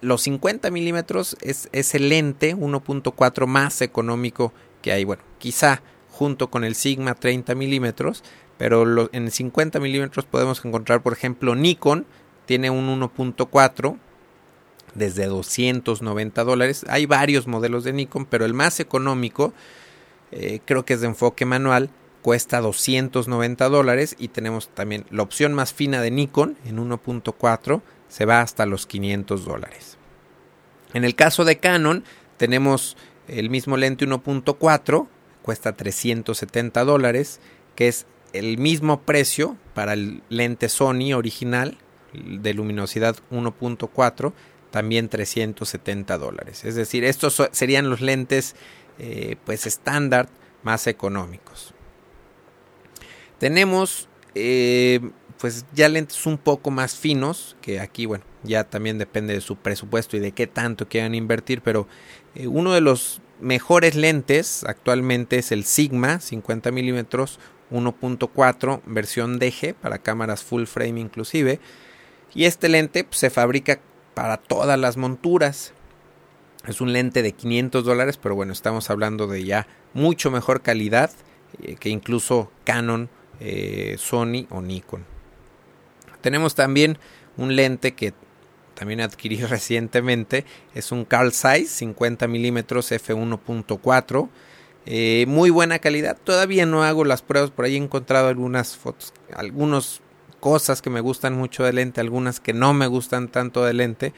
los 0.00 0.22
50 0.22 0.70
milímetros 0.70 1.36
es, 1.42 1.94
el 1.94 2.08
lente 2.08 2.56
1.4 2.56 3.46
más 3.46 3.82
económico 3.82 4.52
que 4.82 4.92
hay. 4.92 5.04
Bueno, 5.04 5.22
quizá 5.38 5.82
junto 6.10 6.50
con 6.50 6.64
el 6.64 6.74
Sigma 6.74 7.14
30 7.14 7.54
milímetros, 7.54 8.24
pero 8.58 9.08
en 9.12 9.30
50 9.30 9.80
milímetros 9.80 10.24
podemos 10.24 10.64
encontrar, 10.64 11.02
por 11.02 11.12
ejemplo, 11.12 11.54
Nikon 11.54 12.06
tiene 12.46 12.70
un 12.70 13.00
1.4 13.00 13.96
desde 14.94 15.26
290 15.26 16.44
dólares. 16.44 16.84
Hay 16.88 17.06
varios 17.06 17.46
modelos 17.46 17.84
de 17.84 17.92
Nikon, 17.92 18.26
pero 18.26 18.44
el 18.44 18.54
más 18.54 18.80
económico, 18.80 19.52
eh, 20.32 20.60
creo 20.64 20.84
que 20.84 20.94
es 20.94 21.00
de 21.00 21.08
enfoque 21.08 21.44
manual, 21.44 21.90
cuesta 22.22 22.60
290 22.60 23.68
dólares 23.68 24.16
y 24.18 24.28
tenemos 24.28 24.68
también 24.68 25.06
la 25.10 25.22
opción 25.22 25.54
más 25.54 25.72
fina 25.72 26.02
de 26.02 26.10
Nikon 26.10 26.56
en 26.66 26.78
1.4 26.78 27.80
se 28.10 28.26
va 28.26 28.42
hasta 28.42 28.66
los 28.66 28.86
500 28.86 29.44
dólares. 29.46 29.96
En 30.92 31.04
el 31.04 31.14
caso 31.14 31.44
de 31.46 31.58
Canon 31.58 32.04
tenemos 32.36 32.96
el 33.28 33.48
mismo 33.48 33.76
lente 33.76 34.06
1.4 34.06 35.08
cuesta 35.42 35.76
370 35.76 36.84
dólares 36.84 37.40
que 37.76 37.88
es 37.88 38.06
el 38.32 38.58
mismo 38.58 39.02
precio 39.02 39.56
para 39.74 39.94
el 39.94 40.22
lente 40.28 40.68
Sony 40.68 41.14
original 41.14 41.78
de 42.12 42.52
luminosidad 42.54 43.16
1.4 43.30 44.32
también 44.70 45.08
370 45.08 46.18
dólares 46.18 46.64
es 46.64 46.74
decir 46.74 47.04
estos 47.04 47.40
serían 47.52 47.88
los 47.88 48.00
lentes 48.00 48.56
eh, 48.98 49.36
pues 49.44 49.66
estándar 49.66 50.28
más 50.62 50.86
económicos 50.88 51.72
tenemos 53.38 54.08
eh, 54.34 55.00
pues 55.40 55.64
ya 55.72 55.88
lentes 55.88 56.26
un 56.26 56.38
poco 56.38 56.70
más 56.70 56.94
finos, 56.94 57.56
que 57.62 57.80
aquí 57.80 58.06
bueno, 58.06 58.24
ya 58.42 58.64
también 58.64 58.98
depende 58.98 59.34
de 59.34 59.40
su 59.40 59.56
presupuesto 59.56 60.16
y 60.16 60.20
de 60.20 60.32
qué 60.32 60.46
tanto 60.46 60.88
quieran 60.88 61.14
invertir, 61.14 61.62
pero 61.62 61.88
eh, 62.34 62.46
uno 62.46 62.72
de 62.72 62.82
los 62.82 63.22
mejores 63.40 63.94
lentes 63.94 64.64
actualmente 64.64 65.38
es 65.38 65.50
el 65.50 65.64
Sigma 65.64 66.20
50 66.20 66.70
milímetros 66.72 67.38
1.4 67.70 68.82
versión 68.84 69.38
DG 69.38 69.74
para 69.74 69.98
cámaras 69.98 70.44
full 70.44 70.64
frame 70.64 71.00
inclusive 71.00 71.58
y 72.34 72.44
este 72.44 72.68
lente 72.68 73.04
pues, 73.04 73.18
se 73.18 73.30
fabrica 73.30 73.80
para 74.12 74.36
todas 74.36 74.78
las 74.78 74.98
monturas 74.98 75.72
es 76.66 76.82
un 76.82 76.92
lente 76.92 77.22
de 77.22 77.32
500 77.32 77.82
dólares 77.82 78.18
pero 78.18 78.34
bueno 78.34 78.52
estamos 78.52 78.90
hablando 78.90 79.26
de 79.26 79.42
ya 79.44 79.66
mucho 79.94 80.30
mejor 80.30 80.60
calidad 80.60 81.10
eh, 81.62 81.76
que 81.76 81.88
incluso 81.88 82.50
Canon 82.64 83.08
eh, 83.40 83.96
Sony 83.98 84.46
o 84.50 84.60
Nikon. 84.60 85.19
Tenemos 86.20 86.54
también 86.54 86.98
un 87.36 87.56
lente 87.56 87.92
que 87.92 88.14
también 88.74 89.00
adquirí 89.00 89.36
recientemente, 89.44 90.44
es 90.74 90.92
un 90.92 91.04
Carl 91.04 91.32
Zeiss 91.32 91.70
50 91.70 92.26
milímetros 92.28 92.90
f1.4. 92.92 94.28
Eh, 94.86 95.26
muy 95.28 95.50
buena 95.50 95.78
calidad. 95.78 96.16
Todavía 96.22 96.64
no 96.64 96.82
hago 96.82 97.04
las 97.04 97.20
pruebas. 97.20 97.50
Por 97.50 97.66
ahí 97.66 97.74
he 97.74 97.78
encontrado 97.78 98.28
algunas 98.28 98.76
fotos, 98.76 99.12
algunas 99.34 100.00
cosas 100.40 100.80
que 100.80 100.88
me 100.88 101.00
gustan 101.00 101.36
mucho 101.36 101.64
del 101.64 101.76
lente, 101.76 102.00
algunas 102.00 102.40
que 102.40 102.54
no 102.54 102.72
me 102.72 102.86
gustan 102.86 103.28
tanto 103.28 103.64
del 103.64 103.76
lente. 103.76 104.14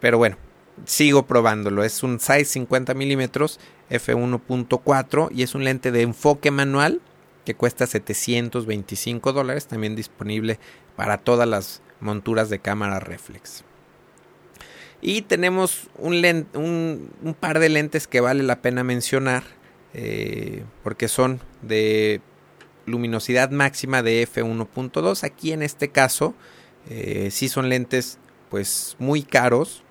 Pero 0.00 0.16
bueno, 0.16 0.38
sigo 0.86 1.26
probándolo. 1.26 1.84
Es 1.84 2.02
un 2.02 2.18
Zeiss 2.18 2.48
50 2.48 2.94
milímetros 2.94 3.60
f1.4 3.90 5.28
y 5.32 5.42
es 5.42 5.54
un 5.54 5.64
lente 5.64 5.92
de 5.92 6.02
enfoque 6.02 6.50
manual 6.50 7.00
que 7.44 7.54
cuesta 7.54 7.86
725 7.86 9.32
dólares, 9.32 9.68
también 9.68 9.94
disponible 9.94 10.58
para 10.96 11.18
todas 11.18 11.48
las 11.48 11.82
monturas 12.00 12.50
de 12.50 12.58
cámara 12.58 13.00
reflex. 13.00 13.64
Y 15.00 15.22
tenemos 15.22 15.88
un, 15.98 17.36
par 17.38 17.58
de 17.58 17.68
lentes 17.68 18.08
que 18.08 18.20
vale 18.20 18.42
la 18.42 18.62
pena 18.62 18.82
mencionar 18.82 19.44
eh, 19.94 20.64
porque 20.82 21.08
son 21.08 21.40
de 21.62 22.20
luminosidad 22.86 23.50
máxima 23.50 24.02
de 24.02 24.26
f1.2. 24.26 25.22
Aquí 25.24 25.52
en 25.52 25.62
este 25.62 25.90
caso 25.90 26.34
eh, 26.88 27.28
sí 27.30 27.48
son 27.48 27.68
lentes 27.68 28.18
pues 28.48 28.96
muy 28.98 29.22
caros. 29.22 29.82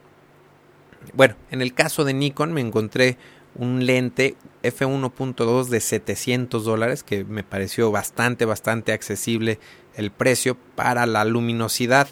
Bueno, 1.13 1.35
en 1.51 1.61
el 1.61 1.73
caso 1.73 2.03
de 2.03 2.13
Nikon 2.13 2.51
me 2.51 2.61
encontré 2.61 3.17
un 3.55 3.85
lente 3.85 4.35
f1.2 4.63 5.67
de 5.67 5.79
700 5.79 6.63
dólares 6.63 7.03
que 7.03 7.23
me 7.23 7.43
pareció 7.43 7.91
bastante 7.91 8.45
bastante 8.45 8.91
accesible 8.91 9.59
el 9.95 10.11
precio 10.11 10.57
para 10.75 11.05
la 11.05 11.23
luminosidad 11.25 12.07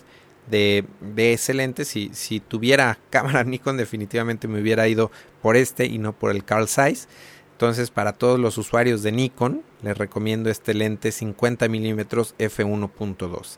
de, 0.49 0.85
ese 1.15 1.53
lente. 1.53 1.85
Si, 1.85 2.09
si, 2.13 2.39
tuviera 2.39 2.97
cámara 3.09 3.43
Nikon 3.43 3.77
definitivamente 3.77 4.47
me 4.47 4.61
hubiera 4.61 4.87
ido 4.87 5.11
por 5.41 5.55
este 5.55 5.85
y 5.85 5.97
no 5.97 6.13
por 6.13 6.31
el 6.31 6.43
Carl 6.43 6.67
Zeiss. 6.67 7.07
Entonces 7.53 7.91
para 7.91 8.13
todos 8.13 8.39
los 8.39 8.57
usuarios 8.57 9.03
de 9.03 9.11
Nikon 9.11 9.63
les 9.83 9.97
recomiendo 9.97 10.49
este 10.49 10.73
lente 10.73 11.11
50 11.11 11.67
milímetros 11.67 12.35
f1.2 12.39 13.57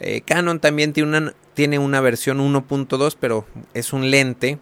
eh, 0.00 0.22
Canon 0.22 0.60
también 0.60 0.92
tiene 0.92 1.18
una, 1.18 1.34
tiene 1.54 1.78
una 1.78 2.00
versión 2.00 2.38
1.2 2.38 3.16
pero 3.20 3.46
es 3.74 3.92
un 3.92 4.10
lente 4.10 4.58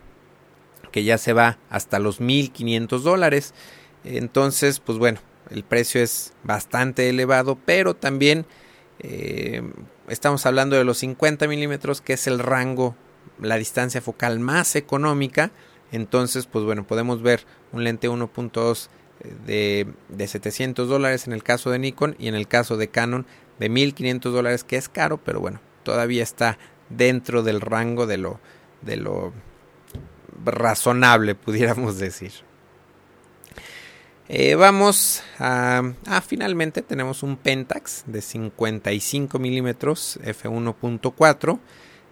que 0.96 1.04
ya 1.04 1.18
se 1.18 1.34
va 1.34 1.58
hasta 1.68 1.98
los 1.98 2.22
1500 2.22 3.04
dólares. 3.04 3.52
Entonces, 4.02 4.80
pues 4.80 4.96
bueno, 4.96 5.20
el 5.50 5.62
precio 5.62 6.02
es 6.02 6.32
bastante 6.42 7.10
elevado, 7.10 7.58
pero 7.66 7.94
también 7.94 8.46
eh, 9.00 9.60
estamos 10.08 10.46
hablando 10.46 10.74
de 10.74 10.84
los 10.84 10.96
50 10.96 11.48
milímetros, 11.48 12.00
que 12.00 12.14
es 12.14 12.26
el 12.26 12.38
rango, 12.38 12.96
la 13.38 13.58
distancia 13.58 14.00
focal 14.00 14.40
más 14.40 14.74
económica. 14.74 15.50
Entonces, 15.92 16.46
pues 16.46 16.64
bueno, 16.64 16.86
podemos 16.86 17.20
ver 17.20 17.44
un 17.72 17.84
lente 17.84 18.08
1.2 18.08 18.88
eh, 19.20 19.34
de, 19.44 19.86
de 20.08 20.26
700 20.28 20.88
dólares 20.88 21.26
en 21.26 21.34
el 21.34 21.42
caso 21.42 21.68
de 21.68 21.78
Nikon 21.78 22.16
y 22.18 22.28
en 22.28 22.34
el 22.34 22.48
caso 22.48 22.78
de 22.78 22.88
Canon 22.88 23.26
de 23.58 23.68
1500 23.68 24.32
dólares, 24.32 24.64
que 24.64 24.78
es 24.78 24.88
caro, 24.88 25.18
pero 25.22 25.40
bueno, 25.40 25.60
todavía 25.82 26.22
está 26.22 26.56
dentro 26.88 27.42
del 27.42 27.60
rango 27.60 28.06
de 28.06 28.16
lo, 28.16 28.40
de 28.80 28.96
lo 28.96 29.34
razonable, 30.44 31.34
pudiéramos 31.34 31.98
decir. 31.98 32.32
Eh, 34.28 34.56
vamos 34.56 35.22
a, 35.38 35.82
ah, 36.06 36.20
finalmente 36.20 36.82
tenemos 36.82 37.22
un 37.22 37.36
Pentax 37.36 38.02
de 38.06 38.20
55 38.20 39.38
milímetros 39.38 40.18
f1.4 40.24 41.60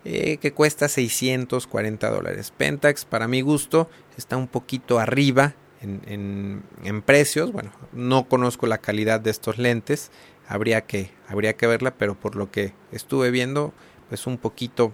eh, 0.04 0.36
que 0.36 0.52
cuesta 0.52 0.88
640 0.88 2.10
dólares. 2.10 2.52
Pentax 2.56 3.04
para 3.04 3.26
mi 3.26 3.40
gusto 3.40 3.88
está 4.16 4.36
un 4.36 4.46
poquito 4.46 5.00
arriba 5.00 5.54
en, 5.80 6.62
en, 6.84 7.02
precios. 7.02 7.52
Bueno, 7.52 7.72
no 7.92 8.28
conozco 8.28 8.66
la 8.66 8.78
calidad 8.78 9.20
de 9.20 9.30
estos 9.30 9.58
lentes, 9.58 10.10
habría 10.46 10.82
que, 10.82 11.10
habría 11.26 11.56
que 11.56 11.66
verla, 11.66 11.94
pero 11.96 12.18
por 12.18 12.36
lo 12.36 12.50
que 12.50 12.74
estuve 12.92 13.30
viendo, 13.30 13.72
pues 14.08 14.26
un 14.26 14.38
poquito 14.38 14.92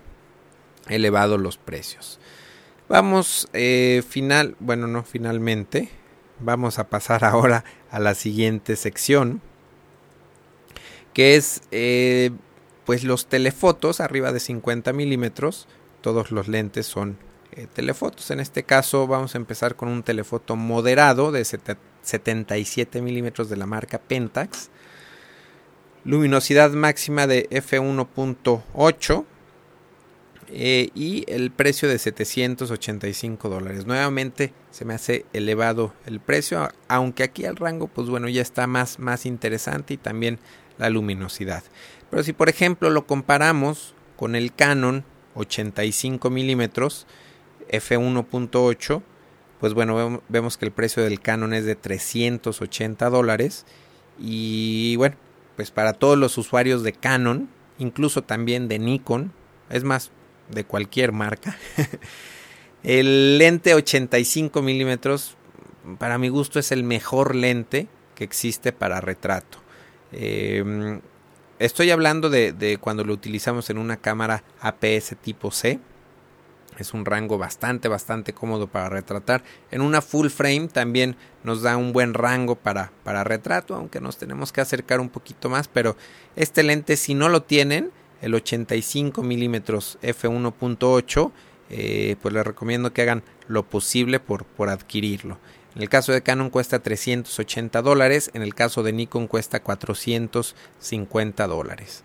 elevado 0.88 1.38
los 1.38 1.59
precios. 1.59 2.19
Vamos, 2.90 3.48
eh, 3.53 4.03
final, 4.09 4.57
bueno, 4.59 4.88
no 4.88 5.05
finalmente, 5.05 5.90
vamos 6.40 6.81
a 6.81 6.88
pasar 6.88 7.24
ahora 7.24 7.64
a 7.88 8.00
la 8.00 8.16
siguiente 8.16 8.74
sección, 8.74 9.40
que 11.14 11.37
es 11.37 11.62
eh, 11.70 12.33
pues 12.85 13.05
los 13.05 13.26
telefotos 13.26 14.00
arriba 14.00 14.33
de 14.33 14.40
50 14.40 14.92
milímetros, 14.92 15.68
todos 16.00 16.33
los 16.33 16.48
lentes 16.48 16.87
son 16.87 17.16
eh, 17.53 17.68
telefotos. 17.72 18.33
En 18.33 18.40
este 18.40 18.64
caso 18.64 19.07
vamos 19.07 19.37
a 19.37 19.38
empezar 19.38 19.76
con 19.76 19.88
un 19.88 20.03
telefoto 20.03 20.57
moderado 20.57 21.31
de 21.31 21.44
77 21.44 23.03
milímetros 23.03 23.48
de 23.48 23.57
la 23.57 23.66
marca 23.66 24.00
Pentax. 24.00 24.68
Luminosidad 26.03 26.72
máxima 26.72 27.29
de 27.29 27.48
f1.8 27.50 29.24
eh, 30.53 30.91
y 30.95 31.25
el 31.29 31.51
precio 31.51 31.89
de 31.89 31.99
785 31.99 33.49
dólares. 33.49 33.87
Nuevamente 33.87 34.53
se 34.71 34.85
me 34.85 34.95
hace 34.95 35.25
elevado 35.33 35.95
el 36.07 36.21
precio, 36.21 36.69
aunque 36.89 37.23
aquí 37.23 37.45
el 37.45 37.57
rango, 37.57 37.87
pues 37.87 38.09
bueno, 38.09 38.29
ya 38.29 38.43
está 38.43 38.67
más, 38.67 38.99
más 38.99 39.27
interesante 39.27 39.95
y 39.95 39.97
también 39.97 40.39
la 40.79 40.91
luminosidad. 40.91 41.63
Pero 42.11 42.23
si 42.25 42.33
por 42.33 42.49
ejemplo 42.49 42.91
lo 42.91 43.07
comparamos 43.07 43.95
con 44.17 44.35
el 44.35 44.53
Canon 44.53 45.05
85 45.35 46.31
milímetros 46.31 47.07
f1.8, 47.71 49.03
pues 49.61 49.75
bueno, 49.75 50.23
vemos 50.29 50.57
que 50.57 50.65
el 50.65 50.73
precio 50.73 51.05
del 51.05 51.21
Canon 51.21 51.55
es 51.55 51.65
de 51.65 51.77
380 51.77 53.09
dólares. 53.11 53.67
Y 54.19 54.97
bueno, 54.97 55.17
pues 55.55 55.71
para 55.71 55.93
todos 55.93 56.19
los 56.19 56.37
usuarios 56.39 56.83
de 56.83 56.93
Canon, 56.93 57.49
incluso 57.79 58.23
también 58.23 58.69
de 58.69 58.79
Nikon, 58.79 59.33
es 59.69 59.85
más, 59.85 60.11
de 60.51 60.65
cualquier 60.65 61.13
marca. 61.13 61.57
el 62.83 63.39
lente 63.39 63.75
85 63.75 64.63
milímetros, 64.63 65.37
para 65.99 66.19
mi 66.19 66.29
gusto, 66.29 66.59
es 66.59 66.73
el 66.73 66.85
mejor 66.85 67.35
lente 67.35 67.89
que 68.15 68.25
existe 68.25 68.73
para 68.73 69.01
retrato. 69.01 69.59
Em, 70.13 71.01
estoy 71.59 71.91
hablando 71.91 72.31
de, 72.31 72.53
de, 72.53 72.79
cuando 72.79 73.05
lo 73.05 73.13
utilizamos 73.13 73.71
en 73.71 73.79
una 73.79 73.97
cámara 73.97 74.45
APS 74.61 75.17
tipo 75.23 75.51
C. 75.51 75.81
Es 76.79 76.95
un 76.95 77.05
rango 77.05 77.37
bastante, 77.37 77.89
bastante 77.89 78.33
cómodo 78.33 78.67
para 78.67 78.89
retratar. 78.89 79.43
En 79.71 79.83
una 79.83 80.01
full 80.01 80.29
frame 80.29 80.69
también 80.69 81.17
nos 81.45 81.63
da 81.63 81.77
un 81.77 81.93
buen 81.93 82.15
rango 82.15 82.57
para, 82.57 82.93
para 83.05 83.23
retrato, 83.23 83.75
aunque 83.75 84.01
nos 84.01 84.17
tenemos 84.17 84.51
que 84.51 84.63
acercar 84.63 85.01
un 85.01 85.11
poquito 85.11 85.51
más. 85.51 85.69
Pero 85.69 85.97
este 86.37 86.63
lente, 86.63 86.97
si 86.97 87.15
no 87.15 87.29
lo 87.29 87.43
tienen, 87.43 87.91
el 88.20 88.35
85 88.35 89.22
milímetros 89.22 89.98
f1.8 90.02 91.33
eh, 91.72 92.16
pues 92.20 92.35
les 92.35 92.44
recomiendo 92.44 92.92
que 92.92 93.02
hagan 93.02 93.22
lo 93.46 93.62
posible 93.62 94.18
por, 94.18 94.44
por 94.44 94.68
adquirirlo 94.70 95.38
En 95.76 95.83
el 95.83 95.88
caso 95.88 96.12
de 96.12 96.20
Canon 96.20 96.50
cuesta 96.50 96.80
380 96.80 97.80
dólares, 97.80 98.33
en 98.35 98.42
el 98.42 98.56
caso 98.56 98.83
de 98.83 98.92
Nikon 98.92 99.28
cuesta 99.28 99.62
450 99.62 101.46
dólares. 101.46 102.02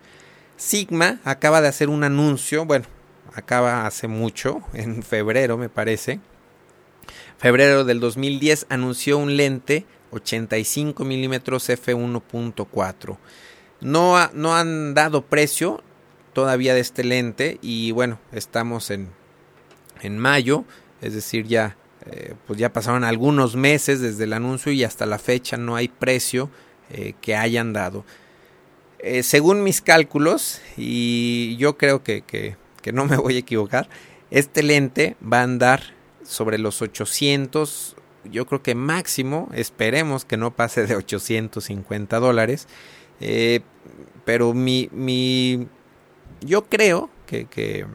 Sigma 0.56 1.18
acaba 1.24 1.60
de 1.60 1.66
hacer 1.66 1.88
un 1.88 2.04
anuncio, 2.04 2.64
bueno, 2.64 2.86
acaba 3.34 3.86
hace 3.86 4.06
mucho, 4.06 4.62
en 4.72 5.02
febrero 5.02 5.58
me 5.58 5.68
parece. 5.68 6.20
Febrero 7.38 7.84
del 7.84 7.98
2010 7.98 8.66
anunció 8.68 9.18
un 9.18 9.36
lente 9.36 9.84
85 10.12 11.04
mm 11.04 11.34
f1.4. 11.34 13.16
No, 13.80 14.30
no 14.32 14.54
han 14.54 14.94
dado 14.94 15.22
precio 15.22 15.82
todavía 16.36 16.74
de 16.74 16.80
este 16.80 17.02
lente 17.02 17.58
y 17.62 17.92
bueno, 17.92 18.20
estamos 18.30 18.90
en, 18.90 19.08
en 20.02 20.18
mayo, 20.18 20.66
es 21.00 21.14
decir, 21.14 21.46
ya, 21.46 21.78
eh, 22.04 22.34
pues 22.46 22.58
ya 22.58 22.74
pasaron 22.74 23.04
algunos 23.04 23.56
meses 23.56 24.02
desde 24.02 24.24
el 24.24 24.34
anuncio 24.34 24.70
y 24.70 24.84
hasta 24.84 25.06
la 25.06 25.18
fecha 25.18 25.56
no 25.56 25.76
hay 25.76 25.88
precio 25.88 26.50
eh, 26.90 27.14
que 27.22 27.36
hayan 27.36 27.72
dado. 27.72 28.04
Eh, 28.98 29.22
según 29.22 29.62
mis 29.62 29.80
cálculos, 29.80 30.60
y 30.76 31.56
yo 31.56 31.78
creo 31.78 32.04
que, 32.04 32.20
que, 32.20 32.58
que 32.82 32.92
no 32.92 33.06
me 33.06 33.16
voy 33.16 33.36
a 33.36 33.38
equivocar, 33.38 33.88
este 34.30 34.62
lente 34.62 35.16
va 35.22 35.40
a 35.40 35.44
andar 35.44 35.94
sobre 36.22 36.58
los 36.58 36.82
800 36.82 37.96
yo 38.30 38.44
creo 38.44 38.60
que 38.60 38.74
máximo, 38.74 39.48
esperemos 39.54 40.26
que 40.26 40.36
no 40.36 40.54
pase 40.54 40.84
de 40.84 40.96
850 40.96 42.18
dólares. 42.18 42.68
Pero 44.26 44.52
mi, 44.52 44.88
mi, 44.90 45.68
yo 46.40 46.66
creo 46.66 47.10
que, 47.26 47.86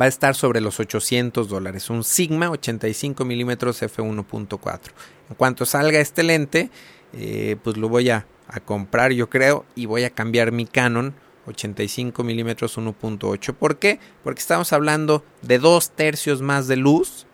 va 0.00 0.06
a 0.06 0.08
estar 0.08 0.34
sobre 0.34 0.60
los 0.60 0.80
800 0.80 1.48
dólares. 1.48 1.90
Un 1.90 2.02
Sigma 2.02 2.50
85 2.50 3.24
milímetros 3.24 3.82
f1.4. 3.82 4.80
En 5.28 5.36
cuanto 5.36 5.66
salga 5.66 6.00
este 6.00 6.22
lente, 6.22 6.70
eh, 7.12 7.56
pues 7.62 7.76
lo 7.76 7.88
voy 7.88 8.08
a, 8.10 8.26
a, 8.48 8.60
comprar 8.60 9.12
yo 9.12 9.28
creo 9.28 9.66
y 9.74 9.84
voy 9.84 10.04
a 10.04 10.10
cambiar 10.10 10.50
mi 10.50 10.64
Canon 10.64 11.14
85 11.46 12.22
milímetros 12.24 12.78
1.8. 12.78 13.54
¿Por 13.54 13.78
qué? 13.78 13.98
Porque 14.22 14.40
estamos 14.40 14.72
hablando 14.72 15.24
de 15.42 15.58
dos 15.58 15.90
tercios 15.90 16.40
más 16.40 16.68
de 16.68 16.76
luz 16.76 17.26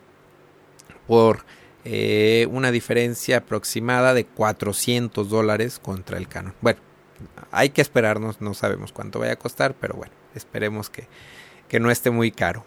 por 1.07 1.45
eh, 1.85 2.47
una 2.51 2.71
diferencia 2.71 3.37
aproximada 3.37 4.13
de 4.13 4.25
400 4.25 5.29
dólares 5.29 5.79
contra 5.79 6.17
el 6.17 6.27
Canon. 6.27 6.53
Bueno, 6.61 6.79
hay 7.51 7.69
que 7.69 7.81
esperarnos, 7.81 8.41
no 8.41 8.53
sabemos 8.53 8.91
cuánto 8.91 9.19
vaya 9.19 9.33
a 9.33 9.37
costar, 9.37 9.75
pero 9.79 9.95
bueno, 9.95 10.13
esperemos 10.35 10.89
que, 10.89 11.07
que 11.67 11.79
no 11.79 11.91
esté 11.91 12.11
muy 12.11 12.31
caro. 12.31 12.65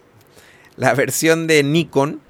La 0.77 0.95
versión 0.95 1.47
de 1.47 1.63
Nikon 1.63 2.21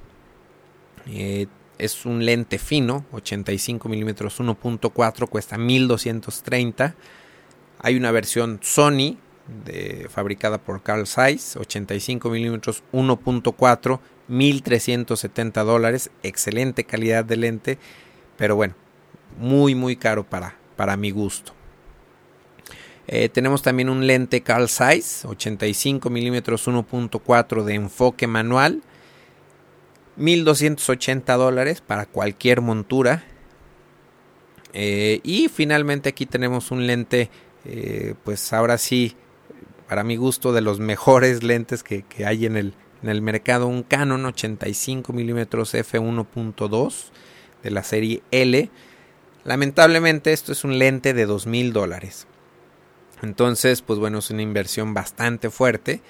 eh, 1.07 1.47
es 1.79 2.07
un 2.07 2.25
lente 2.25 2.59
fino, 2.59 3.05
85 3.13 3.89
mm 3.89 4.09
1.4, 4.09 5.29
cuesta 5.29 5.59
1230. 5.59 6.95
Hay 7.79 7.97
una 7.97 8.11
versión 8.11 8.61
Sony 8.63 9.17
de, 9.65 10.09
fabricada 10.11 10.59
por 10.59 10.83
Carl 10.83 11.07
Zeiss, 11.07 11.57
85 11.57 12.31
mm 12.31 12.61
1.4 12.93 14.01
1370 14.29 15.65
dólares, 15.65 16.11
excelente 16.23 16.85
calidad 16.85 17.25
de 17.25 17.37
lente, 17.37 17.79
pero 18.37 18.57
bueno, 18.57 18.75
muy 19.39 19.75
muy 19.75 19.97
caro 19.97 20.25
para, 20.25 20.57
para 20.77 20.97
mi 20.97 21.11
gusto. 21.11 21.53
Eh, 23.09 23.29
tenemos 23.29 23.63
también 23.63 23.89
un 23.89 24.07
lente 24.07 24.43
Carl 24.43 24.69
Zeiss, 24.69 25.25
85 25.25 26.09
milímetros 26.09 26.69
1.4 26.69 27.65
de 27.65 27.75
enfoque 27.75 28.27
manual, 28.27 28.83
1280 30.17 31.35
dólares 31.35 31.81
para 31.81 32.07
cualquier 32.07 32.61
montura. 32.61 33.25
Eh, 34.73 35.21
y 35.25 35.49
finalmente 35.49 36.11
aquí 36.11 36.27
tenemos 36.27 36.71
un 36.71 36.87
lente, 36.87 37.29
eh, 37.65 38.15
pues 38.25 38.53
ahora 38.53 38.79
sí, 38.79 39.17
para 39.89 40.05
mi 40.05 40.17
gusto, 40.17 40.53
de 40.53 40.61
los 40.61 40.79
mejores 40.79 41.43
lentes 41.43 41.83
que, 41.83 42.05
hay 42.25 42.47
en 42.47 42.57
el, 42.57 42.75
en 43.03 43.09
el 43.09 43.21
mercado 43.21 43.67
un 43.67 43.83
Canon 43.83 44.25
85 44.25 45.13
mm 45.13 45.39
f1.2 45.41 46.95
de 47.63 47.71
la 47.71 47.83
serie 47.83 48.23
L. 48.31 48.71
Lamentablemente 49.45 50.33
esto 50.33 50.53
es 50.53 50.63
un 50.63 50.79
lente 50.79 51.15
de 51.15 51.27
2000 51.27 51.73
dólares. 51.73 52.27
Entonces, 53.23 53.83
pues 53.83 53.99
bueno, 53.99 54.19
es 54.19 54.31
una 54.31 54.43
inversión 54.43 54.95
bastante 54.95 55.51
fuerte, 55.51 56.03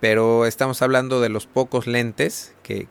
pero 0.00 0.46
estamos 0.46 0.80
hablando 0.82 1.20
de 1.20 1.28
los 1.28 1.46
pocos 1.46 1.86
lentes 1.86 2.54
que, 2.62 2.88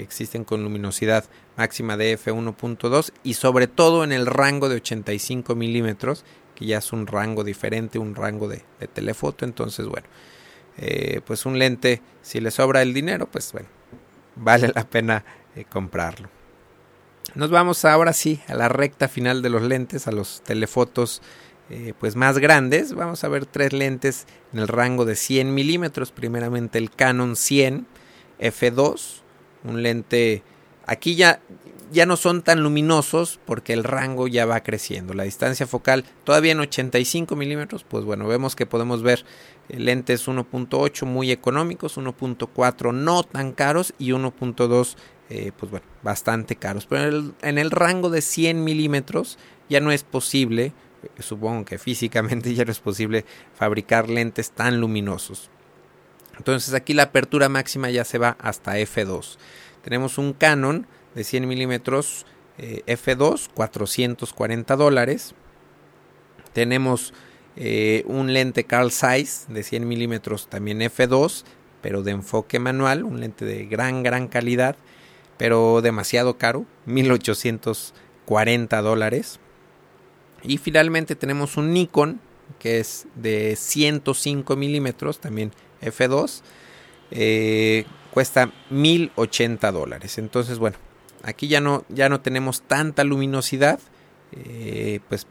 existen 0.00 0.44
con 0.44 0.62
luminosidad 0.62 1.24
máxima 1.56 1.96
de 1.96 2.18
f1.2 2.18 3.12
y 3.22 3.34
sobre 3.34 3.66
todo 3.66 4.04
en 4.04 4.12
el 4.12 4.26
rango 4.26 4.68
de 4.68 4.76
85 4.76 5.54
milímetros, 5.54 6.24
que 6.54 6.66
ya 6.66 6.78
es 6.78 6.92
un 6.92 7.06
rango 7.06 7.42
diferente, 7.42 7.98
un 7.98 8.14
rango 8.14 8.46
de, 8.46 8.62
de 8.78 8.86
telefoto. 8.86 9.44
Entonces, 9.44 9.86
bueno, 9.86 10.06
eh, 10.76 11.20
pues 11.24 11.46
un 11.46 11.58
lente, 11.58 12.02
si 12.22 12.40
le 12.40 12.50
sobra 12.50 12.82
el 12.82 12.92
dinero, 12.94 13.28
pues 13.30 13.52
bueno, 13.52 13.68
vale 14.36 14.70
la 14.74 14.84
pena 14.84 15.24
eh, 15.54 15.64
comprarlo. 15.64 16.28
Nos 17.34 17.50
vamos 17.50 17.84
ahora 17.84 18.12
sí 18.12 18.40
a 18.48 18.54
la 18.54 18.68
recta 18.68 19.08
final 19.08 19.42
de 19.42 19.50
los 19.50 19.62
lentes, 19.62 20.06
a 20.06 20.12
los 20.12 20.42
telefotos 20.42 21.22
eh, 21.70 21.94
pues 21.98 22.16
más 22.16 22.38
grandes. 22.38 22.94
Vamos 22.94 23.24
a 23.24 23.28
ver 23.28 23.46
tres 23.46 23.72
lentes 23.72 24.26
en 24.52 24.60
el 24.60 24.68
rango 24.68 25.04
de 25.04 25.16
100 25.16 25.54
milímetros. 25.54 26.12
Primeramente 26.12 26.78
el 26.78 26.90
Canon 26.90 27.36
100 27.36 27.86
F2, 28.40 29.22
un 29.64 29.82
lente 29.82 30.42
aquí 30.86 31.14
ya 31.14 31.40
ya 31.94 32.06
no 32.06 32.16
son 32.16 32.42
tan 32.42 32.62
luminosos 32.62 33.38
porque 33.44 33.72
el 33.72 33.84
rango 33.84 34.26
ya 34.26 34.46
va 34.46 34.62
creciendo. 34.62 35.14
La 35.14 35.22
distancia 35.22 35.66
focal 35.66 36.04
todavía 36.24 36.52
en 36.52 36.60
85 36.60 37.36
milímetros, 37.36 37.84
pues 37.84 38.04
bueno, 38.04 38.26
vemos 38.26 38.56
que 38.56 38.66
podemos 38.66 39.02
ver 39.02 39.24
lentes 39.68 40.26
1.8 40.26 41.06
muy 41.06 41.30
económicos, 41.30 41.96
1.4 41.96 42.92
no 42.92 43.22
tan 43.22 43.52
caros 43.52 43.94
y 43.98 44.10
1.2 44.10 44.96
eh, 45.30 45.52
pues 45.56 45.70
bueno, 45.70 45.86
bastante 46.02 46.56
caros. 46.56 46.86
Pero 46.86 47.32
en 47.42 47.58
el, 47.58 47.70
rango 47.70 48.10
de 48.10 48.20
100 48.22 48.62
milímetros 48.62 49.38
ya 49.68 49.80
no 49.80 49.92
es 49.92 50.02
posible, 50.04 50.66
eh, 50.66 50.72
supongo 51.18 51.64
que 51.64 51.78
físicamente 51.78 52.54
ya 52.54 52.64
no 52.64 52.72
es 52.72 52.80
posible 52.80 53.24
fabricar 53.54 54.08
lentes 54.08 54.50
tan 54.50 54.80
luminosos. 54.80 55.50
Entonces 56.36 56.74
aquí 56.74 56.94
la 56.94 57.04
apertura 57.04 57.48
máxima 57.48 57.90
ya 57.90 58.04
se 58.04 58.18
va 58.18 58.36
hasta 58.40 58.78
f2. 58.78 59.36
Tenemos 59.82 60.18
un 60.18 60.32
Canon 60.32 60.86
de 61.14 61.24
100 61.24 61.46
milímetros 61.46 62.26
eh, 62.58 62.82
f2, 62.86 63.48
440 63.54 64.76
dólares. 64.76 65.34
Tenemos 66.52 67.12
eh, 67.56 68.04
un 68.06 68.32
lente 68.32 68.64
Carl 68.64 68.90
Zeiss 68.90 69.46
de 69.48 69.62
100 69.62 69.86
milímetros 69.86 70.48
también 70.48 70.80
f2, 70.80 71.44
pero 71.80 72.02
de 72.02 72.12
enfoque 72.12 72.58
manual, 72.58 73.04
un 73.04 73.20
lente 73.20 73.44
de 73.44 73.66
gran, 73.66 74.02
gran 74.02 74.28
calidad, 74.28 74.76
pero 75.36 75.82
demasiado 75.82 76.38
caro, 76.38 76.64
1840 76.86 78.82
dólares. 78.82 79.38
Y 80.44 80.58
finalmente 80.58 81.16
tenemos 81.16 81.56
un 81.56 81.72
Nikon 81.72 82.20
que 82.58 82.78
es 82.78 83.06
de 83.16 83.56
105 83.56 84.54
milímetros, 84.56 85.18
también 85.18 85.52
f2. 85.82 86.42
Eh, 87.10 87.84
cuesta 88.10 88.52
1080 88.70 89.72
dólares. 89.72 90.18
Entonces, 90.18 90.58
bueno, 90.58 90.76
Aquí 91.24 91.48
ya 91.48 91.60
no, 91.62 91.84
ya 91.88 92.10
no 92.10 92.20
tenemos 92.20 92.60
tanta 92.62 93.02
luminosidad, 93.02 93.80
eh, 94.32 95.00
pues 95.08 95.26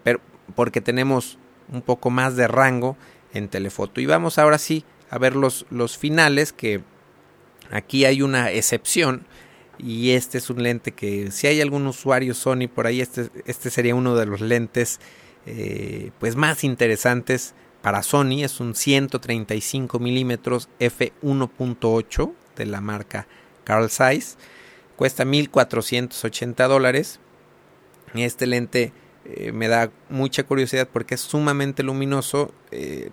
porque 0.56 0.82
tenemos 0.82 1.38
un 1.72 1.84
poco 1.84 2.10
más 2.10 2.36
de 2.36 2.48
rango 2.48 2.98
en 3.32 3.48
telefoto. 3.48 4.02
Y 4.02 4.08
vamos 4.08 4.40
ahora 4.40 4.58
sí 4.58 4.86
a 5.12 5.20
ver 5.20 5.36
los, 5.36 5.68
los 5.70 6.00
finales, 6.00 6.52
que 6.52 6.82
aquí 7.70 8.06
hay 8.06 8.24
una 8.24 8.50
excepción. 8.50 9.28
Y 9.78 10.12
este 10.12 10.38
es 10.38 10.50
un 10.50 10.62
lente 10.62 10.92
que 10.92 11.32
si 11.32 11.48
hay 11.48 11.62
algún 11.62 11.88
usuario 11.88 12.34
Sony 12.34 12.68
por 12.74 12.88
ahí, 12.88 13.02
este, 13.02 13.30
este 13.46 13.70
sería 13.70 13.96
uno 13.96 14.16
de 14.16 14.26
los 14.26 14.42
lentes 14.42 15.00
eh, 15.46 16.12
pues 16.20 16.36
más 16.36 16.64
interesantes 16.64 17.54
para 17.82 18.04
Sony. 18.04 18.44
Es 18.44 18.60
un 18.60 18.76
135 18.76 20.00
milímetros 20.00 20.70
f1.8 20.80 22.34
de 22.56 22.66
la 22.66 22.82
marca 22.82 23.28
Carl 23.64 23.90
Zeiss. 23.90 24.38
Cuesta 24.96 25.26
1480 25.26 26.68
dólares. 26.68 27.20
Este 28.14 28.46
lente 28.46 28.94
eh, 29.26 29.52
me 29.52 29.68
da 29.68 29.92
mucha 30.10 30.44
curiosidad 30.44 30.88
porque 30.92 31.16
es 31.16 31.22
sumamente 31.22 31.82
luminoso. 31.82 32.54
Eh, 32.72 33.10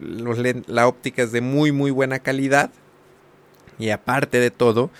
la 0.66 0.86
óptica 0.86 1.22
es 1.22 1.32
de 1.32 1.40
muy 1.40 1.72
muy 1.72 1.90
buena 1.90 2.18
calidad. 2.18 2.70
Y 3.78 3.88
aparte 3.90 4.40
de 4.40 4.50
todo, 4.50 4.90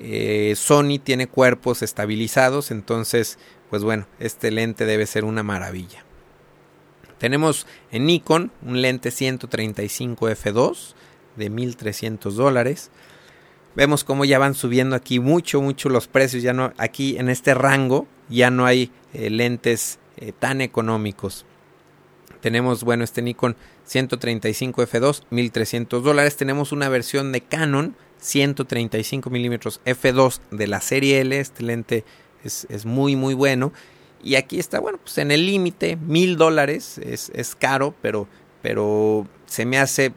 eh, 0.00 0.54
Sony 0.56 0.98
tiene 1.02 1.26
cuerpos 1.26 1.82
estabilizados. 1.82 2.70
Entonces, 2.70 3.38
pues 3.68 3.82
bueno, 3.82 4.06
este 4.18 4.50
lente 4.50 4.86
debe 4.86 5.06
ser 5.06 5.24
una 5.24 5.42
maravilla. 5.42 6.04
Tenemos 7.18 7.66
en 7.92 8.06
Nikon 8.06 8.50
un 8.62 8.80
lente 8.80 9.10
135 9.10 10.30
f2 10.30 10.94
de 11.36 11.50
1300 11.50 12.34
dólares. 12.34 12.90
Vemos 13.76 14.04
cómo 14.04 14.24
ya 14.24 14.38
van 14.38 14.54
subiendo 14.54 14.96
aquí 14.96 15.20
mucho, 15.20 15.60
mucho 15.60 15.90
los 15.90 16.08
precios, 16.08 16.42
ya 16.42 16.52
no 16.52 16.72
aquí 16.76 17.16
en 17.18 17.28
este 17.28 17.54
rango 17.54 18.08
ya 18.28 18.50
no 18.50 18.64
hay 18.64 18.90
eh, 19.12 19.28
lentes 19.28 19.98
eh, 20.16 20.32
tan 20.36 20.60
económicos. 20.60 21.44
Tenemos, 22.40 22.84
bueno, 22.84 23.04
este 23.04 23.20
Nikon 23.20 23.56
135 23.84 24.82
f2, 24.82 25.24
1300 25.30 26.02
dólares. 26.02 26.36
Tenemos 26.36 26.72
una 26.72 26.88
versión 26.88 27.32
de 27.32 27.42
Canon 27.42 27.96
135 28.20 29.30
milímetros 29.30 29.80
f2 29.84 30.40
de 30.50 30.66
la 30.66 30.80
serie 30.80 31.20
L. 31.20 31.38
Este 31.38 31.62
lente 31.62 32.04
es, 32.44 32.66
es 32.70 32.86
muy, 32.86 33.16
muy 33.16 33.34
bueno. 33.34 33.72
Y 34.22 34.34
aquí 34.34 34.58
está, 34.58 34.80
bueno, 34.80 34.98
pues 35.02 35.18
en 35.18 35.30
el 35.30 35.46
límite, 35.46 35.96
mil 35.96 36.36
dólares. 36.36 36.98
Es, 36.98 37.54
caro, 37.58 37.94
pero, 38.02 38.28
pero 38.62 39.26
se 39.46 39.64
me 39.64 39.78
hace 39.78 40.12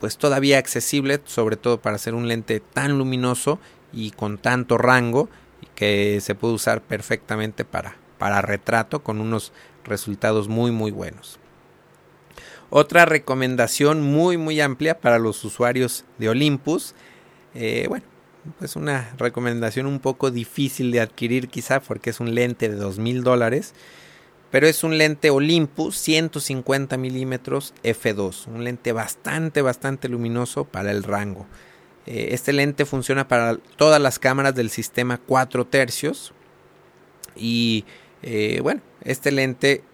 pues 0.00 0.16
todavía 0.16 0.58
accesible, 0.58 1.20
sobre 1.24 1.56
todo 1.56 1.80
para 1.80 1.96
hacer 1.96 2.14
un 2.14 2.28
lente 2.28 2.60
tan 2.60 2.98
luminoso 2.98 3.58
y 3.92 4.12
con 4.12 4.38
tanto 4.38 4.78
rango 4.78 5.28
que 5.74 6.20
se 6.20 6.36
puede 6.36 6.54
usar 6.54 6.82
perfectamente 6.82 7.64
para, 7.64 7.96
para 8.16 8.40
retrato 8.40 9.02
con 9.02 9.20
unos 9.20 9.52
resultados 9.84 10.46
muy 10.46 10.70
muy 10.70 10.92
buenos. 10.92 11.40
Otra 12.70 13.06
recomendación 13.06 14.02
muy 14.02 14.36
muy 14.36 14.60
amplia 14.60 15.00
para 15.00 15.18
los 15.18 15.44
usuarios 15.44 16.04
de 16.18 16.28
Olympus. 16.28 16.94
Eh, 17.54 17.86
bueno, 17.88 18.04
pues 18.58 18.76
una 18.76 19.14
recomendación 19.18 19.86
un 19.86 20.00
poco 20.00 20.30
difícil 20.30 20.90
de 20.90 21.00
adquirir 21.00 21.48
quizá 21.48 21.80
porque 21.80 22.10
es 22.10 22.20
un 22.20 22.34
lente 22.34 22.68
de 22.68 22.76
dos 22.76 22.98
mil 22.98 23.22
dólares 23.22 23.74
pero 24.50 24.66
es 24.66 24.82
un 24.82 24.96
lente 24.96 25.28
Olympus 25.28 25.98
150 25.98 26.96
milímetros 26.96 27.74
f2, 27.84 28.46
un 28.46 28.64
lente 28.64 28.92
bastante, 28.92 29.60
bastante 29.60 30.08
luminoso 30.08 30.64
para 30.64 30.90
el 30.90 31.02
rango. 31.02 31.46
Eh, 32.06 32.28
este 32.30 32.54
lente 32.54 32.86
funciona 32.86 33.28
para 33.28 33.58
todas 33.76 34.00
las 34.00 34.18
cámaras 34.18 34.54
del 34.54 34.70
sistema 34.70 35.18
4 35.18 35.66
tercios 35.66 36.32
y 37.36 37.84
eh, 38.22 38.60
bueno, 38.62 38.80
este 39.02 39.30
lente 39.30 39.84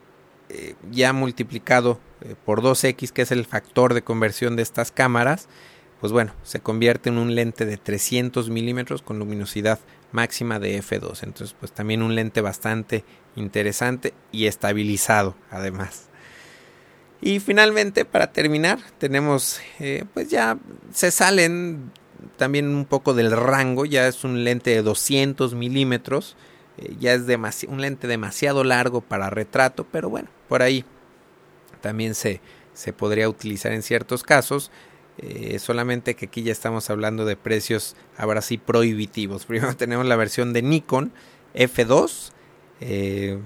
ya 0.92 1.12
multiplicado 1.12 1.98
por 2.44 2.62
2x, 2.62 3.10
que 3.10 3.22
es 3.22 3.32
el 3.32 3.44
factor 3.44 3.92
de 3.92 4.02
conversión 4.02 4.54
de 4.54 4.62
estas 4.62 4.92
cámaras, 4.92 5.48
pues 6.04 6.12
bueno, 6.12 6.34
se 6.42 6.60
convierte 6.60 7.08
en 7.08 7.16
un 7.16 7.34
lente 7.34 7.64
de 7.64 7.78
300 7.78 8.50
milímetros 8.50 9.00
con 9.00 9.18
luminosidad 9.18 9.78
máxima 10.12 10.58
de 10.58 10.78
f2. 10.82 11.22
Entonces, 11.22 11.56
pues 11.58 11.72
también 11.72 12.02
un 12.02 12.14
lente 12.14 12.42
bastante 12.42 13.06
interesante 13.36 14.12
y 14.30 14.44
estabilizado 14.44 15.34
además. 15.50 16.10
Y 17.22 17.40
finalmente, 17.40 18.04
para 18.04 18.32
terminar, 18.34 18.80
tenemos, 18.98 19.62
eh, 19.80 20.04
pues 20.12 20.28
ya 20.28 20.58
se 20.92 21.10
salen 21.10 21.90
también 22.36 22.68
un 22.68 22.84
poco 22.84 23.14
del 23.14 23.32
rango, 23.32 23.86
ya 23.86 24.06
es 24.06 24.24
un 24.24 24.44
lente 24.44 24.72
de 24.72 24.82
200 24.82 25.54
milímetros, 25.54 26.36
eh, 26.76 26.96
ya 27.00 27.14
es 27.14 27.22
un 27.66 27.80
lente 27.80 28.08
demasiado 28.08 28.62
largo 28.62 29.00
para 29.00 29.30
retrato, 29.30 29.86
pero 29.90 30.10
bueno, 30.10 30.28
por 30.50 30.60
ahí 30.60 30.84
también 31.80 32.14
se, 32.14 32.42
se 32.74 32.92
podría 32.92 33.26
utilizar 33.26 33.72
en 33.72 33.82
ciertos 33.82 34.22
casos. 34.22 34.70
Eh, 35.18 35.60
solamente 35.60 36.16
que 36.16 36.26
aquí 36.26 36.42
ya 36.42 36.50
estamos 36.50 36.90
hablando 36.90 37.24
de 37.24 37.36
precios 37.36 37.94
ahora 38.16 38.42
sí 38.42 38.58
prohibitivos. 38.58 39.44
Primero 39.46 39.76
tenemos 39.76 40.06
la 40.06 40.16
versión 40.16 40.52
de 40.52 40.62
Nikon 40.62 41.12
F2 41.54 42.32
eh, 42.80 43.38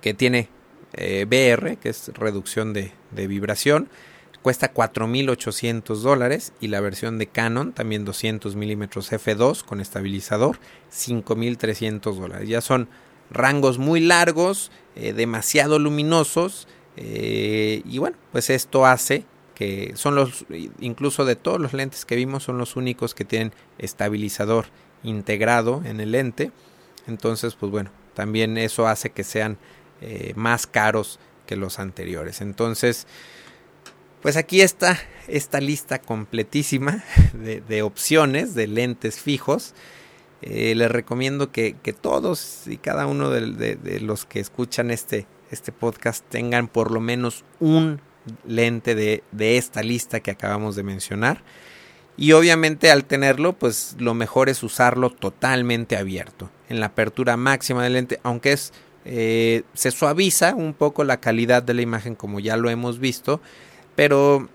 que 0.00 0.14
tiene 0.14 0.48
eh, 0.94 1.26
BR, 1.28 1.76
que 1.76 1.88
es 1.88 2.08
reducción 2.14 2.72
de, 2.72 2.92
vibración, 3.12 3.88
cuesta 4.42 4.72
4.800 4.72 5.96
dólares 6.00 6.52
y 6.60 6.68
la 6.68 6.80
versión 6.80 7.18
de 7.18 7.26
Canon, 7.26 7.72
también 7.72 8.04
200 8.04 8.56
milímetros 8.56 9.10
F2 9.12 9.64
con 9.64 9.80
estabilizador, 9.80 10.58
5.300 10.92 12.14
dólares. 12.14 12.48
Ya 12.48 12.60
son 12.60 12.88
rangos 13.30 13.78
muy 13.78 14.00
largos, 14.00 14.70
eh, 14.94 15.12
demasiado 15.12 15.78
luminosos 15.78 16.68
y 16.98 17.98
bueno, 17.98 18.16
pues 18.32 18.48
esto 18.48 18.86
hace 18.86 19.26
que 19.56 19.92
son 19.96 20.14
los, 20.14 20.44
incluso 20.80 21.24
de 21.24 21.34
todos 21.34 21.58
los 21.58 21.72
lentes 21.72 22.04
que 22.04 22.14
vimos, 22.14 22.42
son 22.42 22.58
los 22.58 22.76
únicos 22.76 23.14
que 23.14 23.24
tienen 23.24 23.54
estabilizador 23.78 24.66
integrado 25.02 25.80
en 25.86 25.98
el 25.98 26.12
lente. 26.12 26.52
Entonces, 27.06 27.54
pues 27.54 27.72
bueno, 27.72 27.90
también 28.12 28.58
eso 28.58 28.86
hace 28.86 29.08
que 29.10 29.24
sean 29.24 29.56
eh, 30.02 30.34
más 30.36 30.66
caros 30.66 31.18
que 31.46 31.56
los 31.56 31.78
anteriores. 31.78 32.42
Entonces, 32.42 33.06
pues 34.20 34.36
aquí 34.36 34.60
está 34.60 34.98
esta 35.26 35.58
lista 35.58 36.02
completísima 36.02 37.02
de, 37.32 37.82
opciones 37.82 38.54
de 38.54 38.66
lentes 38.66 39.20
fijos. 39.20 39.72
Eh, 40.42 40.74
les 40.74 40.90
recomiendo 40.90 41.50
que, 41.50 41.74
todos 41.98 42.66
y 42.66 42.76
cada 42.76 43.06
uno 43.06 43.30
de, 43.30 44.00
los 44.02 44.26
que 44.26 44.40
escuchan 44.40 44.90
este, 44.90 45.26
este 45.50 45.72
podcast 45.72 46.28
tengan 46.28 46.68
por 46.68 46.90
lo 46.90 47.00
menos 47.00 47.42
un 47.58 48.02
lente 48.46 48.94
de, 48.94 49.22
de 49.32 49.56
esta 49.58 49.82
lista 49.82 50.20
que 50.20 50.30
acabamos 50.30 50.76
de 50.76 50.82
mencionar. 50.82 51.42
Y 52.16 52.32
obviamente 52.32 52.90
al 52.90 53.04
tenerlo, 53.04 53.52
pues 53.52 53.96
lo 53.98 54.14
mejor 54.14 54.48
es 54.48 54.62
usarlo 54.62 55.10
totalmente 55.10 55.96
abierto, 55.96 56.50
en 56.68 56.80
la 56.80 56.86
apertura 56.86 57.36
máxima 57.36 57.84
del 57.84 57.92
lente, 57.92 58.20
aunque 58.22 58.52
es 58.52 58.72
eh, 59.08 59.62
se 59.72 59.92
suaviza 59.92 60.56
un 60.56 60.74
poco 60.74 61.04
la 61.04 61.20
calidad 61.20 61.62
de 61.62 61.74
la 61.74 61.82
imagen 61.82 62.16
como 62.16 62.40
ya 62.40 62.56
lo 62.56 62.70
hemos 62.70 62.98
visto, 62.98 63.40
pero 63.94 64.48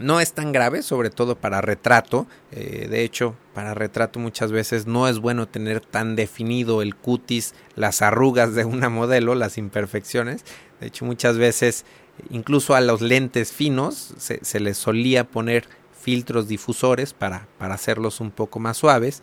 no 0.00 0.20
es 0.20 0.32
tan 0.32 0.50
grave, 0.50 0.82
sobre 0.82 1.10
todo 1.10 1.36
para 1.36 1.60
retrato. 1.60 2.26
Eh, 2.50 2.88
de 2.90 3.04
hecho, 3.04 3.36
para 3.54 3.74
retrato 3.74 4.18
muchas 4.18 4.50
veces 4.50 4.88
no 4.88 5.06
es 5.06 5.20
bueno 5.20 5.46
tener 5.46 5.80
tan 5.80 6.16
definido 6.16 6.82
el 6.82 6.96
cutis, 6.96 7.54
las 7.76 8.02
arrugas 8.02 8.56
de 8.56 8.64
una 8.64 8.88
modelo, 8.88 9.36
las 9.36 9.58
imperfecciones. 9.58 10.44
De 10.80 10.88
hecho, 10.88 11.04
muchas 11.04 11.38
veces, 11.38 11.84
incluso 12.30 12.74
a 12.74 12.80
los 12.80 13.00
lentes 13.00 13.52
finos, 13.52 14.14
se, 14.18 14.60
les 14.60 14.78
solía 14.78 15.24
poner 15.24 15.68
filtros 16.00 16.48
difusores 16.48 17.12
para, 17.12 17.46
para 17.58 17.74
hacerlos 17.74 18.20
un 18.20 18.30
poco 18.30 18.58
más 18.58 18.76
suaves. 18.76 19.22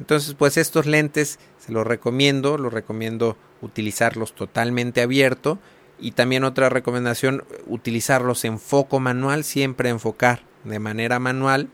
Entonces, 0.00 0.34
pues 0.34 0.56
estos 0.56 0.86
lentes 0.86 1.38
se 1.58 1.72
los 1.72 1.86
recomiendo, 1.86 2.58
los 2.58 2.72
recomiendo 2.72 3.36
utilizarlos 3.60 4.34
totalmente 4.34 5.02
abierto. 5.02 5.58
Y 6.00 6.12
también 6.12 6.42
otra 6.42 6.68
recomendación, 6.68 7.44
utilizarlos 7.66 8.44
en 8.44 8.58
foco 8.58 8.98
manual, 8.98 9.44
siempre 9.44 9.88
enfocar 9.88 10.42
de 10.64 10.80
manera 10.80 11.20
manual. 11.20 11.68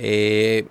Eh, 0.00 0.66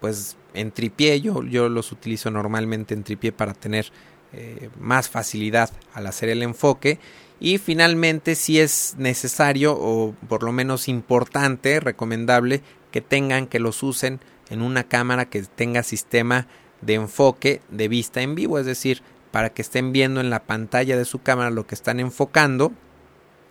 pues 0.00 0.36
en 0.54 0.72
tripié, 0.72 1.20
yo, 1.20 1.44
yo, 1.44 1.68
los 1.68 1.92
utilizo 1.92 2.30
normalmente 2.30 2.94
en 2.94 3.04
tripié 3.04 3.30
para 3.30 3.54
tener 3.54 3.92
eh, 4.32 4.70
más 4.78 5.08
facilidad 5.08 5.70
al 5.94 6.06
hacer 6.06 6.28
el 6.28 6.42
enfoque 6.42 6.98
y 7.40 7.58
finalmente, 7.58 8.34
si 8.34 8.58
es 8.58 8.94
necesario 8.98 9.76
o 9.78 10.14
por 10.28 10.42
lo 10.42 10.52
menos 10.52 10.88
importante, 10.88 11.80
recomendable 11.80 12.62
que 12.90 13.00
tengan 13.00 13.46
que 13.46 13.60
los 13.60 13.82
usen 13.82 14.20
en 14.50 14.62
una 14.62 14.84
cámara 14.84 15.26
que 15.26 15.42
tenga 15.42 15.82
sistema 15.82 16.46
de 16.80 16.94
enfoque 16.94 17.60
de 17.70 17.88
vista 17.88 18.22
en 18.22 18.34
vivo, 18.34 18.58
es 18.58 18.66
decir, 18.66 19.02
para 19.30 19.50
que 19.50 19.62
estén 19.62 19.92
viendo 19.92 20.20
en 20.20 20.30
la 20.30 20.44
pantalla 20.44 20.96
de 20.96 21.04
su 21.04 21.20
cámara 21.20 21.50
lo 21.50 21.66
que 21.66 21.74
están 21.74 22.00
enfocando, 22.00 22.72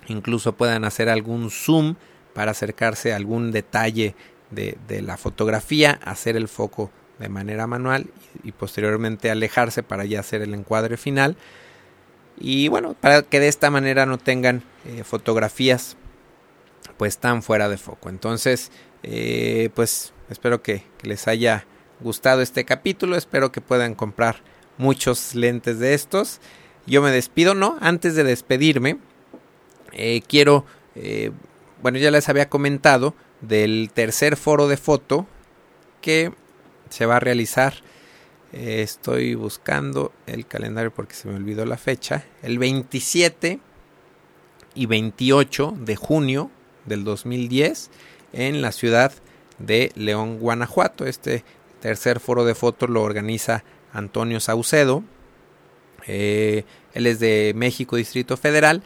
incluso 0.07 0.53
puedan 0.53 0.83
hacer 0.83 1.09
algún 1.09 1.49
zoom 1.49 1.95
para 2.33 2.51
acercarse 2.51 3.13
a 3.13 3.15
algún 3.15 3.51
detalle 3.51 4.15
de, 4.51 5.01
la 5.01 5.17
fotografía, 5.17 5.99
hacer 6.03 6.35
el 6.35 6.47
foco 6.47 6.91
de 7.19 7.29
manera 7.29 7.67
manual 7.67 8.07
y 8.43 8.51
posteriormente 8.51 9.31
alejarse 9.31 9.83
para 9.83 10.05
ya 10.05 10.19
hacer 10.19 10.41
el 10.41 10.53
encuadre 10.53 10.97
final 10.97 11.35
y 12.39 12.67
bueno, 12.67 12.95
para 12.99 13.23
que 13.23 13.39
de 13.39 13.47
esta 13.47 13.69
manera 13.69 14.05
no 14.05 14.17
tengan 14.17 14.63
eh, 14.85 15.03
fotografías 15.03 15.97
pues 16.97 17.17
tan 17.17 17.43
fuera 17.43 17.69
de 17.69 17.77
foco. 17.77 18.09
Entonces, 18.09 18.71
eh, 19.03 19.69
pues 19.75 20.13
espero 20.29 20.61
que, 20.61 20.83
les 21.03 21.27
haya 21.27 21.65
gustado 21.99 22.41
este 22.41 22.65
capítulo, 22.65 23.15
espero 23.15 23.51
que 23.51 23.61
puedan 23.61 23.95
comprar 23.95 24.37
muchos 24.77 25.35
lentes 25.35 25.79
de 25.79 25.93
estos. 25.93 26.39
Yo 26.85 27.01
me 27.01 27.11
despido, 27.11 27.53
¿no? 27.53 27.77
Antes 27.81 28.15
de 28.15 28.23
despedirme, 28.23 28.97
eh, 29.93 30.21
quiero, 30.27 30.65
bueno, 31.81 31.97
ya 31.99 32.11
les 32.11 32.29
había 32.29 32.49
comentado 32.49 33.13
del 33.41 33.91
tercer 33.93 34.35
foro 34.35 34.67
de 34.67 34.77
foto 34.77 35.27
que 36.01 36.31
se 36.89 37.05
va 37.05 37.17
a 37.17 37.19
realizar 37.19 37.75
eh, 38.53 38.81
estoy 38.81 39.35
buscando 39.35 40.13
el 40.25 40.47
calendario 40.47 40.93
porque 40.93 41.15
se 41.15 41.27
me 41.27 41.35
olvidó 41.35 41.65
la 41.65 41.77
fecha. 41.77 42.25
El 42.41 42.59
27 42.59 43.59
y 44.75 44.85
28 44.85 45.75
de 45.79 45.95
junio 45.95 46.51
del 46.85 47.03
2010 47.03 47.89
en 48.33 48.61
la 48.61 48.71
ciudad 48.71 49.11
de 49.59 49.91
León, 49.95 50.39
Guanajuato. 50.39 51.05
Este 51.05 51.43
tercer 51.81 52.19
foro 52.19 52.45
de 52.45 52.55
fotos 52.55 52.89
lo 52.89 53.03
organiza 53.03 53.63
Antonio 53.91 54.39
Saucedo. 54.39 55.03
Eh, 56.07 56.63
él 56.93 57.07
es 57.07 57.19
de 57.19 57.53
México 57.55 57.95
Distrito 57.95 58.37
Federal 58.37 58.81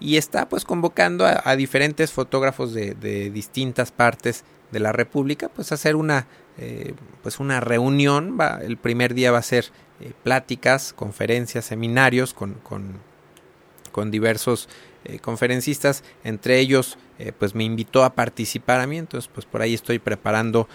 y 0.00 0.16
está 0.16 0.48
pues 0.48 0.64
convocando 0.64 1.24
a, 1.24 1.56
diferentes 1.56 2.10
fotógrafos 2.10 2.74
de, 2.74 2.94
de, 2.94 3.30
distintas 3.30 3.92
partes 3.92 4.44
de 4.72 4.80
la 4.80 4.92
República 4.92 5.48
pues 5.48 5.70
a 5.70 5.76
hacer 5.76 5.94
una 5.94 6.26
eh, 6.58 6.94
pues 7.22 7.40
una 7.40 7.60
reunión. 7.60 8.36
Va, 8.40 8.60
el 8.62 8.76
primer 8.76 9.14
día 9.14 9.32
va 9.32 9.38
a 9.38 9.42
ser 9.42 9.72
eh, 10.00 10.12
pláticas, 10.24 10.92
conferencias, 10.92 11.66
seminarios 11.66 12.34
con, 12.34 12.54
con, 12.62 14.10
diversos 14.10 14.68
eh, 15.04 15.20
conferencistas. 15.20 16.02
Entre 16.24 16.58
ellos, 16.58 16.98
eh, 17.20 17.30
pues 17.32 17.54
me 17.54 17.62
invitó 17.62 18.02
a 18.02 18.14
participar 18.14 18.80
a 18.80 18.88
mí, 18.88 18.98
entonces 18.98 19.30
pues 19.32 19.46
por 19.46 19.62
ahí 19.62 19.72
estoy 19.72 19.98
preparando 19.98 20.68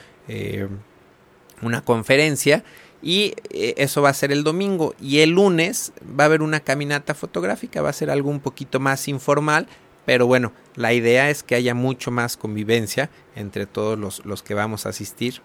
una 1.63 1.83
conferencia 1.83 2.63
y 3.01 3.33
eso 3.49 4.03
va 4.03 4.09
a 4.09 4.13
ser 4.13 4.31
el 4.31 4.43
domingo 4.43 4.93
y 5.01 5.21
el 5.21 5.31
lunes 5.31 5.91
va 6.07 6.25
a 6.25 6.27
haber 6.27 6.43
una 6.43 6.59
caminata 6.59 7.15
fotográfica, 7.15 7.81
va 7.81 7.89
a 7.89 7.93
ser 7.93 8.11
algo 8.11 8.29
un 8.29 8.39
poquito 8.39 8.79
más 8.79 9.07
informal, 9.07 9.67
pero 10.05 10.27
bueno, 10.27 10.53
la 10.75 10.93
idea 10.93 11.31
es 11.31 11.41
que 11.41 11.55
haya 11.55 11.73
mucho 11.73 12.11
más 12.11 12.37
convivencia 12.37 13.09
entre 13.35 13.65
todos 13.65 13.97
los, 13.97 14.23
los 14.23 14.43
que 14.43 14.53
vamos 14.53 14.85
a 14.85 14.89
asistir 14.89 15.41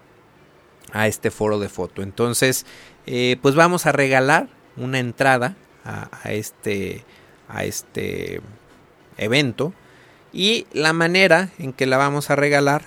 a 0.95 1.07
este 1.07 1.29
foro 1.29 1.59
de 1.59 1.67
foto. 1.67 2.01
Entonces, 2.01 2.65
eh, 3.05 3.35
pues 3.41 3.53
vamos 3.53 3.85
a 3.85 3.91
regalar 3.91 4.47
una 4.77 4.99
entrada 4.99 5.57
a, 5.83 6.31
este, 6.31 7.03
a 7.49 7.65
este 7.65 8.41
evento. 9.17 9.73
Y 10.31 10.67
la 10.71 10.93
manera 10.93 11.49
en 11.59 11.73
que 11.73 11.85
la 11.85 11.97
vamos 11.97 12.29
a 12.29 12.37
regalar 12.37 12.83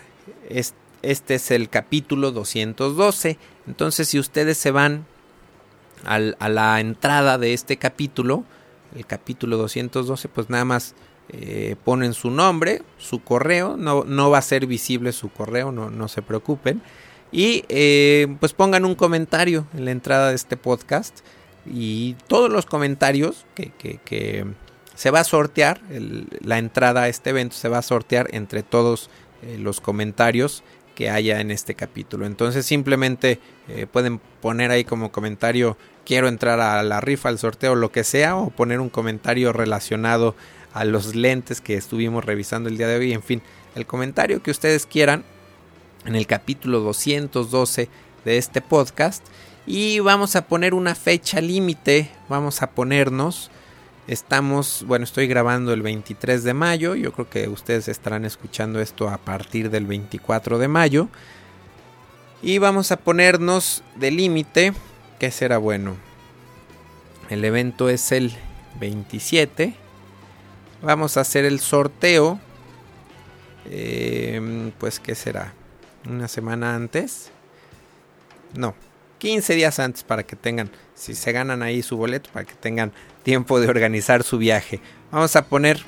es, 0.49 0.75
este 1.03 1.35
es 1.35 1.51
el 1.51 1.69
capítulo 1.69 2.33
212. 2.33 3.37
Entonces, 3.67 4.09
si 4.09 4.19
ustedes 4.19 4.57
se 4.57 4.71
van 4.71 5.05
al, 6.05 6.37
a 6.41 6.49
la 6.49 6.81
entrada 6.81 7.37
de 7.37 7.53
este 7.53 7.77
capítulo, 7.77 8.45
el 8.97 9.05
capítulo 9.05 9.59
212, 9.59 10.29
pues 10.29 10.49
nada 10.49 10.65
más 10.65 10.95
eh, 11.29 11.77
ponen 11.85 12.15
su 12.15 12.31
nombre, 12.31 12.83
su 12.97 13.23
correo, 13.23 13.77
no, 13.77 14.05
no, 14.05 14.31
va 14.31 14.39
a 14.39 14.43
ser 14.43 14.67
visible 14.67 15.13
su 15.13 15.29
correo, 15.29 15.73
no, 15.73 15.91
no 15.91 16.09
se 16.09 16.23
preocupen. 16.23 16.81
Y 17.31 17.65
eh, 17.69 18.27
pues 18.41 18.53
pongan 18.53 18.85
un 18.85 18.95
comentario 18.95 19.67
en 19.75 19.85
la 19.85 19.91
entrada 19.91 20.31
de 20.31 20.35
este 20.35 20.57
podcast. 20.57 21.21
Y 21.67 22.17
todos 22.29 22.51
los 22.51 22.67
comentarios 22.67 23.45
que, 23.55 24.47
se 24.95 25.11
va 25.11 25.21
a 25.21 25.25
sortear, 25.25 25.81
la 26.41 26.59
entrada 26.59 27.03
a 27.03 27.09
este 27.09 27.31
evento 27.31 27.55
se 27.55 27.69
va 27.69 27.79
a 27.79 27.83
sortear 27.83 28.29
entre 28.33 28.63
todos 28.63 29.11
eh, 29.43 29.59
los 29.59 29.81
comentarios 29.81 30.63
que 30.95 31.11
haya 31.11 31.41
en 31.41 31.51
este 31.51 31.75
capítulo. 31.75 32.27
Entonces 32.27 32.67
simplemente 32.67 33.39
eh, 33.69 33.87
pueden 33.87 34.19
poner 34.41 34.71
ahí 34.71 34.85
como 34.85 35.13
comentario 35.13 35.77
quiero 36.09 36.27
entrar 36.27 36.59
a 36.59 36.83
la 36.83 37.03
rifa, 37.03 37.29
al 37.29 37.39
sorteo, 37.39 37.75
lo 37.75 37.93
que 37.93 38.03
sea, 38.03 38.35
o 38.35 38.49
poner 38.49 38.81
un 38.81 38.89
comentario 38.89 39.53
relacionado 39.53 40.35
a 40.73 40.87
los 40.87 41.15
lentes 41.15 41.61
que 41.61 41.75
estuvimos 41.75 42.25
revisando 42.25 42.71
el 42.71 42.79
día 42.79 42.89
de 42.89 42.97
hoy. 42.97 43.13
En 43.13 43.23
fin, 43.23 43.43
el 43.75 43.85
comentario 43.85 44.43
que 44.43 44.51
ustedes 44.51 44.87
quieran 44.87 45.23
en 46.09 46.17
el 46.17 46.27
capítulo 46.27 46.81
212 46.81 47.91
de 48.25 48.39
este 48.39 48.63
podcast. 48.63 49.25
Y 49.67 50.01
vamos 50.01 50.37
a 50.37 50.47
poner 50.47 50.73
una 50.73 50.95
fecha 50.95 51.43
límite, 51.43 52.11
vamos 52.31 52.63
a 52.63 52.71
ponernos, 52.71 53.51
estamos, 54.07 54.85
bueno, 54.87 55.05
estoy 55.05 55.27
grabando 55.27 55.75
el 55.75 55.83
23 55.83 56.43
de 56.45 56.55
mayo, 56.55 56.95
yo 56.95 57.13
creo 57.13 57.29
que 57.29 57.49
ustedes 57.49 57.89
estarán 57.89 58.25
escuchando 58.25 58.81
esto 58.81 59.11
a 59.11 59.19
partir 59.19 59.69
del 59.69 59.85
24 59.85 60.59
de 60.59 60.69
mayo. 60.69 61.09
Y 62.41 62.57
vamos 62.57 62.91
a 62.91 62.97
ponernos 62.97 63.83
de 63.97 64.11
límite, 64.11 64.73
que 65.19 65.31
será 65.31 65.59
bueno. 65.59 65.97
El 67.29 67.45
evento 67.45 67.91
es 67.91 68.13
el 68.13 68.33
27. 68.81 69.75
Vamos 70.81 71.19
a 71.19 71.21
hacer 71.21 71.45
el 71.45 71.61
sorteo. 71.61 72.41
Eh, 73.67 74.71
pues, 74.79 75.01
¿qué 75.01 75.15
será? 75.15 75.53
Una 76.09 76.29
semana 76.29 76.75
antes. 76.75 77.31
No, 78.55 78.75
15 79.19 79.55
días 79.55 79.79
antes 79.79 80.03
para 80.03 80.25
que 80.25 80.37
tengan, 80.37 80.71
si 80.95 81.15
se 81.15 81.33
ganan 81.33 81.63
ahí 81.63 81.83
su 81.83 81.97
boleto, 81.97 82.31
para 82.33 82.47
que 82.47 82.55
tengan 82.55 82.93
tiempo 83.23 83.61
de 83.61 83.69
organizar 83.69 84.23
su 84.23 84.39
viaje. 84.39 84.81
Vamos 85.11 85.37
a 85.37 85.47
poner 85.47 85.81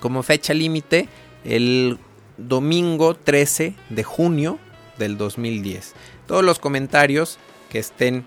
como 0.00 0.22
fecha 0.22 0.54
límite 0.54 1.08
el 1.44 1.98
domingo 2.36 3.14
13 3.14 3.74
de 3.88 4.04
junio 4.04 4.58
del 4.98 5.16
2010. 5.16 5.94
Todos 6.26 6.44
los 6.44 6.58
comentarios 6.58 7.38
que 7.70 7.78
estén 7.78 8.24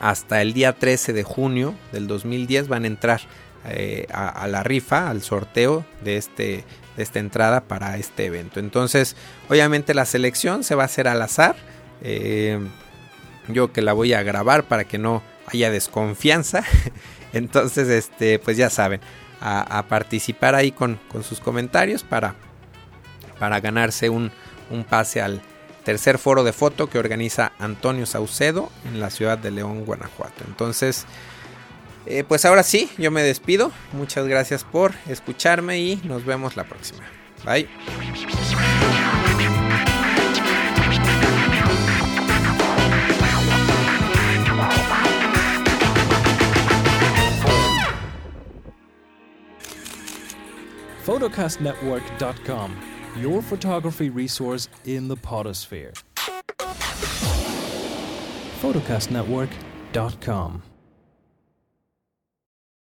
hasta 0.00 0.40
el 0.40 0.54
día 0.54 0.72
13 0.72 1.12
de 1.12 1.22
junio 1.22 1.74
del 1.92 2.06
2010 2.06 2.68
van 2.68 2.84
a 2.84 2.88
entrar 2.88 3.20
eh, 3.66 4.06
a, 4.12 4.46
la 4.48 4.62
rifa, 4.62 5.10
al 5.10 5.22
sorteo 5.22 5.84
de, 6.02 6.16
este, 6.16 6.64
de 6.96 7.02
esta 7.02 7.18
entrada 7.18 7.62
para 7.62 7.98
este 7.98 8.26
evento. 8.26 8.58
Entonces, 8.58 9.16
obviamente 9.48 9.92
la 9.92 10.06
selección 10.06 10.64
se 10.64 10.74
va 10.74 10.84
a 10.84 10.86
hacer 10.86 11.08
al 11.08 11.20
azar. 11.20 11.56
Eh, 12.02 12.58
yo 13.48 13.72
que 13.72 13.82
la 13.82 13.92
voy 13.92 14.12
a 14.14 14.22
grabar 14.22 14.64
para 14.64 14.84
que 14.84 14.98
no 14.98 15.22
haya 15.46 15.70
desconfianza. 15.70 16.64
Entonces, 17.32 17.88
este, 17.88 18.38
pues 18.38 18.56
ya 18.56 18.70
saben, 18.70 19.00
a, 19.40 19.84
participar 19.88 20.54
ahí 20.54 20.72
con, 20.72 20.98
sus 21.22 21.40
comentarios 21.40 22.02
para, 22.02 22.34
para 23.38 23.60
ganarse 23.60 24.08
un, 24.10 24.30
un 24.70 24.84
pase 24.84 25.20
al 25.20 25.42
tercer 25.84 26.18
foro 26.18 26.44
de 26.44 26.52
foto 26.52 26.88
que 26.88 26.98
organiza 26.98 27.52
Antonio 27.58 28.06
Saucedo 28.06 28.70
en 28.84 29.00
la 29.00 29.10
ciudad 29.10 29.38
de 29.38 29.50
León, 29.50 29.84
Guanajuato. 29.84 30.44
Entonces, 30.46 31.06
eh, 32.06 32.24
pues 32.26 32.44
ahora 32.44 32.62
sí, 32.62 32.90
yo 32.98 33.10
me 33.10 33.22
despido. 33.22 33.72
Muchas 33.92 34.26
gracias 34.26 34.64
por 34.64 34.92
escucharme 35.08 35.78
y 35.78 35.96
nos 36.04 36.24
vemos 36.24 36.56
la 36.56 36.64
próxima. 36.64 37.04
Bye. 37.44 37.68
photocastnetwork.com, 51.04 52.76
your 53.16 53.42
photography 53.42 54.10
resource 54.10 54.68
in 54.84 55.08
the 55.08 55.16
potosphere. 55.16 55.92
photocastnetwork.com 58.60 60.69